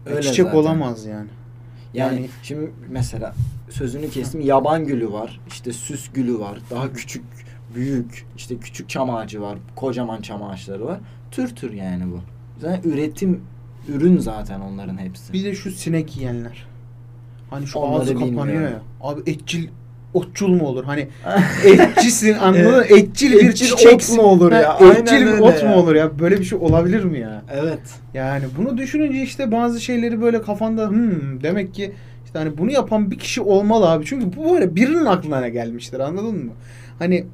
Öyle 0.07 0.23
çiçek 0.23 0.45
zaten. 0.45 0.59
olamaz 0.59 1.07
yani. 1.07 1.29
Yani, 1.95 2.15
Yani- 2.15 2.29
şimdi 2.43 2.71
mesela 2.89 3.35
sözünü 3.71 4.11
kestim. 4.11 4.41
Yaban 4.41 4.85
gülü 4.85 5.13
var. 5.13 5.41
işte 5.49 5.73
süs 5.73 6.09
gülü 6.13 6.39
var. 6.39 6.59
Daha 6.71 6.93
küçük, 6.93 7.25
büyük. 7.75 8.27
işte 8.37 8.57
küçük 8.57 8.89
çam 8.89 9.11
ağacı 9.11 9.41
var. 9.43 9.59
Kocaman 9.77 10.23
çam 10.23 10.43
ağaçları 10.43 10.85
var. 10.87 11.01
Tür 11.31 11.49
tür 11.57 11.73
yani 11.73 12.05
bu. 12.13 12.21
Zaten 12.61 12.91
üretim 12.91 13.41
ürün 13.89 14.19
zaten 14.19 14.61
onların 14.61 14.99
hepsi. 14.99 15.33
Bir 15.33 15.45
de 15.45 15.55
şu 15.55 15.71
sinek 15.71 16.17
yiyenler. 16.17 16.67
Hani 17.51 17.67
şu 17.67 17.79
Onları 17.79 18.03
ağzı 18.03 18.15
kapanıyor 18.15 18.47
bilmiyorum. 18.47 18.73
ya. 18.73 19.09
Abi 19.09 19.31
etçil 19.31 19.69
otçul 20.15 20.49
mu 20.49 20.67
olur? 20.67 20.85
Hani 20.85 21.09
etçisin 21.65 22.35
anladın 22.35 22.77
mı? 22.77 22.85
Etçil 22.89 23.33
bir 23.33 23.49
Etçil 23.49 23.67
çiçek 23.67 23.95
ot 23.95 24.17
mu 24.17 24.23
olur 24.23 24.53
ya? 24.53 24.81
Ha, 24.81 24.87
Etçil 24.87 25.27
bir 25.27 25.39
ot 25.39 25.63
mu 25.63 25.75
olur 25.75 25.95
ya? 25.95 26.19
Böyle 26.19 26.39
bir 26.39 26.45
şey 26.45 26.59
olabilir 26.59 27.05
mi 27.05 27.19
ya? 27.19 27.43
Evet. 27.55 27.81
Yani 28.15 28.45
bunu 28.59 28.79
düşününce 28.79 29.23
işte 29.23 29.53
bazı 29.53 29.81
şeyleri 29.81 30.23
böyle 30.23 30.43
kafanda 30.43 30.89
hmm, 30.89 31.43
demek 31.43 31.75
ki 31.75 31.93
işte 32.25 32.39
hani 32.39 32.59
bunu 32.59 32.71
yapan 32.71 33.11
bir 33.11 33.19
kişi 33.19 33.41
olmalı 33.41 33.91
abi. 33.91 34.05
Çünkü 34.05 34.37
bu 34.37 34.55
böyle 34.55 34.77
birinin 34.77 35.05
aklına 35.05 35.49
gelmiştir 35.49 36.01
anladın 36.01 36.45
mı? 36.45 36.53
Hani 36.99 37.27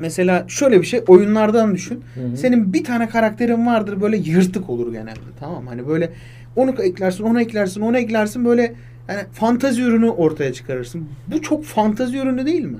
mesela 0.00 0.44
şöyle 0.48 0.80
bir 0.80 0.86
şey 0.86 1.00
oyunlardan 1.06 1.74
düşün. 1.74 2.04
Hı 2.14 2.20
hı. 2.20 2.36
Senin 2.36 2.72
bir 2.72 2.84
tane 2.84 3.08
karakterin 3.08 3.66
vardır 3.66 4.00
böyle 4.00 4.16
yırtık 4.16 4.70
olur 4.70 4.92
genelde. 4.92 5.20
Tamam 5.40 5.66
hani 5.66 5.88
böyle 5.88 6.12
onu 6.56 6.82
eklersin, 6.82 7.24
onu 7.24 7.40
eklersin, 7.40 7.80
onu 7.80 7.98
eklersin 7.98 8.44
böyle 8.44 8.74
yani 9.08 9.20
fantazi 9.32 9.82
ürünü 9.82 10.10
ortaya 10.10 10.52
çıkarırsın. 10.52 11.08
Bu 11.28 11.42
çok 11.42 11.64
fantazi 11.64 12.18
ürünü 12.18 12.46
değil 12.46 12.64
mi? 12.64 12.78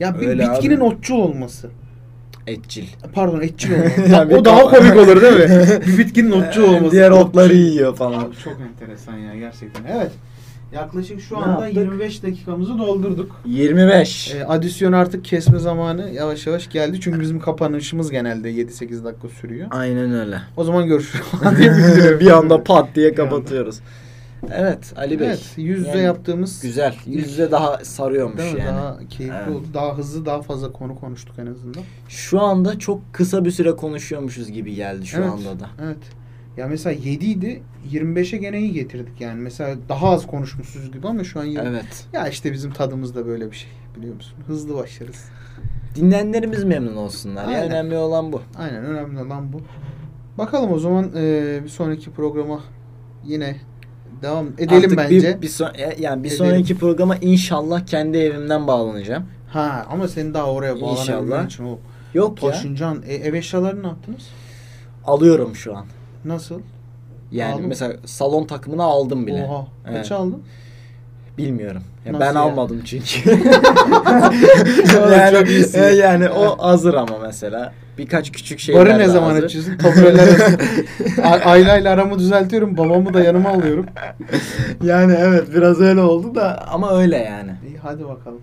Ya 0.00 0.20
bir 0.20 0.28
Öyle 0.28 0.42
bitkinin 0.42 0.76
abi. 0.76 0.84
otçul 0.84 1.14
olması. 1.14 1.70
Etçil. 2.46 2.84
Pardon 3.12 3.40
etçil 3.40 3.72
olması. 3.80 4.00
Yani 4.12 4.34
o 4.34 4.44
daha 4.44 4.60
komik 4.60 4.96
olur 4.96 5.22
değil 5.22 5.50
mi? 5.50 5.66
bir 5.86 5.98
bitkinin 5.98 6.30
otçul 6.30 6.62
olması. 6.62 6.90
Diğer 6.92 7.10
Otçul. 7.10 7.26
otları 7.28 7.54
yiyor 7.54 7.96
falan. 7.96 8.24
Abi 8.24 8.36
çok 8.44 8.56
enteresan 8.60 9.16
ya 9.16 9.36
gerçekten. 9.36 9.84
Evet. 9.84 10.10
Yaklaşık 10.74 11.20
şu 11.20 11.34
Ne 11.34 11.38
anda 11.38 11.66
yaptık? 11.68 11.76
25 11.76 12.22
dakikamızı 12.22 12.78
doldurduk. 12.78 13.40
25. 13.46 14.34
E, 14.34 14.44
adisyon 14.44 14.92
artık 14.92 15.24
kesme 15.24 15.58
zamanı 15.58 16.10
yavaş 16.10 16.46
yavaş 16.46 16.68
geldi. 16.70 17.00
Çünkü 17.00 17.20
bizim 17.20 17.40
kapanışımız 17.40 18.10
genelde 18.10 18.50
7-8 18.52 19.04
dakika 19.04 19.28
sürüyor. 19.28 19.66
Aynen 19.70 20.14
öyle. 20.14 20.38
O 20.56 20.64
zaman 20.64 20.86
görüşürüz. 20.86 21.24
bir 22.20 22.30
anda 22.30 22.64
pat 22.64 22.88
diye 22.94 23.14
kapatıyoruz. 23.14 23.80
Evet 24.52 24.92
Ali 24.96 25.20
Bey. 25.20 25.26
Evet, 25.28 25.52
yüz 25.56 25.78
yüze 25.78 25.88
Yani 25.90 26.02
yaptığımız 26.02 26.62
Güzel. 26.62 26.94
Yüz 27.06 27.28
yüze 27.30 27.50
daha 27.50 27.78
sarıyormuş 27.84 28.38
değil 28.38 28.54
mi? 28.54 28.60
yani. 28.60 28.76
Daha 28.76 28.98
keyifli 28.98 29.36
Evet. 29.46 29.56
oldu. 29.56 29.66
Daha 29.74 29.98
hızlı, 29.98 30.26
daha 30.26 30.42
fazla 30.42 30.72
konu 30.72 30.96
konuştuk 31.00 31.38
en 31.38 31.46
azından. 31.46 31.82
Şu 32.08 32.40
anda 32.40 32.78
çok 32.78 33.00
kısa 33.14 33.44
bir 33.44 33.50
süre 33.50 33.70
konuşuyormuşuz 33.72 34.52
gibi 34.52 34.74
geldi 34.74 35.06
şu 35.06 35.18
Evet. 35.18 35.28
anda 35.30 35.60
da. 35.60 35.68
Evet. 35.84 35.98
Ya 36.56 36.66
mesela 36.66 36.92
7 37.04 37.24
idi, 37.26 37.62
25'e 37.92 38.38
gene 38.38 38.58
iyi 38.60 38.72
getirdik 38.72 39.20
yani. 39.20 39.40
Mesela 39.40 39.76
daha 39.88 40.08
az 40.10 40.26
konuşmuşuz 40.26 40.92
gibi 40.92 41.08
ama 41.08 41.24
şu 41.24 41.40
an 41.40 41.44
20. 41.44 41.68
Evet. 41.68 42.06
Ya 42.12 42.28
işte 42.28 42.52
bizim 42.52 42.72
tadımız 42.72 43.14
da 43.14 43.26
böyle 43.26 43.50
bir 43.50 43.56
şey 43.56 43.70
biliyor 43.96 44.14
musun? 44.14 44.34
Hızlı 44.46 44.74
başlarız. 44.74 45.24
Dinleyenlerimiz 45.94 46.64
memnun 46.64 46.96
olsunlar. 46.96 47.42
Ya 47.48 47.48
Aynen. 47.58 47.70
önemli 47.70 47.96
olan 47.96 48.32
bu. 48.32 48.42
Aynen 48.58 48.84
önemli 48.84 49.22
olan 49.22 49.52
bu. 49.52 49.60
Bakalım 50.38 50.72
o 50.72 50.78
zaman 50.78 51.10
e, 51.16 51.60
bir 51.64 51.68
sonraki 51.68 52.10
programa 52.10 52.60
yine 53.24 53.56
devam 54.24 54.46
edelim 54.58 54.76
Artık 54.84 54.98
bence. 54.98 55.36
Bir, 55.36 55.42
bir 55.42 55.48
son- 55.48 55.74
e, 55.74 55.96
yani 56.00 56.24
bir 56.24 56.28
Edelim. 56.28 56.44
sonraki 56.46 56.78
programa 56.78 57.16
inşallah 57.16 57.86
kendi 57.86 58.18
evimden 58.18 58.66
bağlanacağım. 58.66 59.24
Ha 59.50 59.86
ama 59.90 60.08
senin 60.08 60.34
daha 60.34 60.46
oraya 60.52 60.80
bağlanabilmen 60.80 61.46
için 61.46 61.64
o 61.64 61.78
Yok 62.14 62.42
ya. 62.42 62.50
taşıncan 62.50 63.02
e, 63.06 63.14
ev 63.14 63.34
eşyalarını 63.34 63.82
ne 63.82 63.86
yaptınız? 63.86 64.22
Alıyorum 65.06 65.56
şu 65.56 65.76
an. 65.76 65.86
Nasıl? 66.24 66.60
Yani 67.32 67.54
Aldın 67.54 67.66
mesela 67.68 67.92
salon 68.04 68.44
takımını 68.44 68.82
aldım 68.82 69.26
bile. 69.26 69.44
Oha. 69.50 69.66
Evet. 69.88 69.96
Kaç 69.96 70.12
aldın? 70.12 70.42
Bilmiyorum. 71.38 71.82
Ya 72.06 72.12
Nasıl 72.12 72.20
ben 72.26 72.32
ya? 72.34 72.40
almadım 72.40 72.82
çünkü. 72.84 73.30
Yani, 75.12 75.48
e, 75.74 75.80
yani 75.80 76.30
o 76.30 76.58
hazır 76.58 76.94
ama 76.94 77.18
mesela. 77.22 77.72
Birkaç 77.98 78.32
küçük 78.32 78.58
şeyler 78.58 78.80
Barı 78.86 78.98
ne 78.98 79.08
zaman 79.08 79.30
hazır. 79.30 79.42
açıyorsun? 79.44 79.76
Tabureler 79.76 80.28
Ayla 81.44 81.78
ile 81.78 81.88
aramı 81.88 82.18
düzeltiyorum. 82.18 82.76
Babamı 82.76 83.14
da 83.14 83.20
yanıma 83.20 83.50
alıyorum. 83.50 83.86
Yani 84.84 85.14
evet 85.18 85.54
biraz 85.54 85.80
öyle 85.80 86.00
oldu 86.00 86.34
da 86.34 86.68
ama 86.68 86.98
öyle 86.98 87.16
yani. 87.16 87.50
İyi 87.68 87.78
hadi 87.78 88.04
bakalım. 88.04 88.40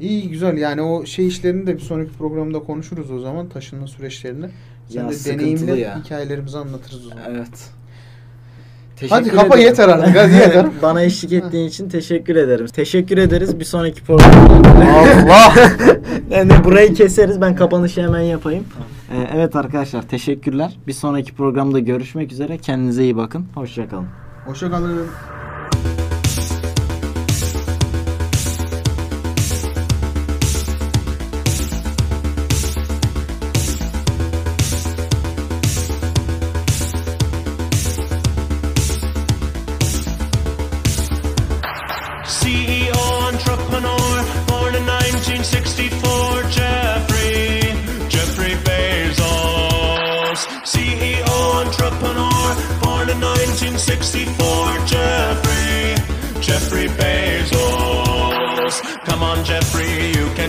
İyi 0.00 0.30
güzel 0.30 0.56
yani 0.58 0.82
o 0.82 1.06
şey 1.06 1.26
işlerini 1.26 1.66
de 1.66 1.74
bir 1.76 1.80
sonraki 1.80 2.12
programda 2.12 2.58
konuşuruz 2.58 3.10
o 3.10 3.18
zaman 3.20 3.48
taşınma 3.48 3.86
süreçlerini. 3.86 4.46
Sen 4.88 5.02
Ya 5.02 5.08
de 5.10 5.14
deneyimli 5.24 5.80
ya. 5.80 6.00
hikayelerimizi 6.04 6.58
anlatırız 6.58 7.06
o 7.06 7.08
zaman. 7.08 7.24
Evet. 7.30 7.70
Hadi 9.08 9.24
Teşekkür 9.24 9.42
kapa 9.42 9.54
ederim. 9.54 9.68
yeter 9.70 9.88
artık, 9.88 10.16
hadi 10.16 10.32
yeter. 10.32 10.66
Bana 10.82 11.02
eşlik 11.02 11.32
ettiğin 11.32 11.68
için 11.68 11.88
teşekkür 11.88 12.36
ederim. 12.36 12.66
Teşekkür 12.66 13.18
ederiz. 13.18 13.60
Bir 13.60 13.64
sonraki 13.64 14.02
programda. 14.04 14.68
Allah! 14.68 15.54
yani 16.30 16.52
burayı 16.64 16.94
keseriz. 16.94 17.40
Ben 17.40 17.56
kapanışı 17.56 18.02
hemen 18.02 18.20
yapayım. 18.20 18.64
Ee, 19.12 19.28
evet 19.34 19.56
arkadaşlar 19.56 20.02
teşekkürler. 20.02 20.76
Bir 20.86 20.92
sonraki 20.92 21.34
programda 21.34 21.78
görüşmek 21.78 22.32
üzere. 22.32 22.58
Kendinize 22.58 23.02
iyi 23.02 23.16
bakın. 23.16 23.46
Hoşçakalın. 23.54 24.06
Hoşça 24.46 24.70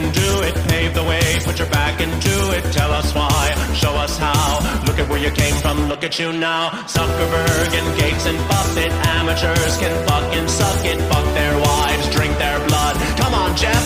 can 0.01 0.11
do 0.13 0.41
it. 0.41 0.53
Pave 0.67 0.93
the 0.93 1.03
way, 1.03 1.21
put 1.43 1.59
your 1.59 1.69
back 1.69 2.01
into 2.01 2.33
it. 2.57 2.63
Tell 2.73 2.91
us 2.91 3.13
why, 3.13 3.53
show 3.73 3.93
us 3.93 4.17
how. 4.17 4.59
Look 4.87 4.97
at 4.99 5.07
where 5.09 5.21
you 5.21 5.31
came 5.31 5.55
from, 5.61 5.87
look 5.87 6.03
at 6.03 6.17
you 6.19 6.33
now. 6.33 6.69
Zuckerberg 6.87 7.69
and 7.79 7.87
Gates 7.99 8.25
and 8.25 8.37
Buffett, 8.49 8.91
amateurs 9.17 9.77
can 9.77 9.93
fucking 10.07 10.47
suck 10.47 10.85
it. 10.85 10.99
Fuck 11.11 11.25
their 11.33 11.55
wives, 11.59 12.09
drink 12.15 12.37
their 12.37 12.59
blood. 12.67 12.95
Come 13.17 13.33
on, 13.33 13.55
Jeff, 13.55 13.83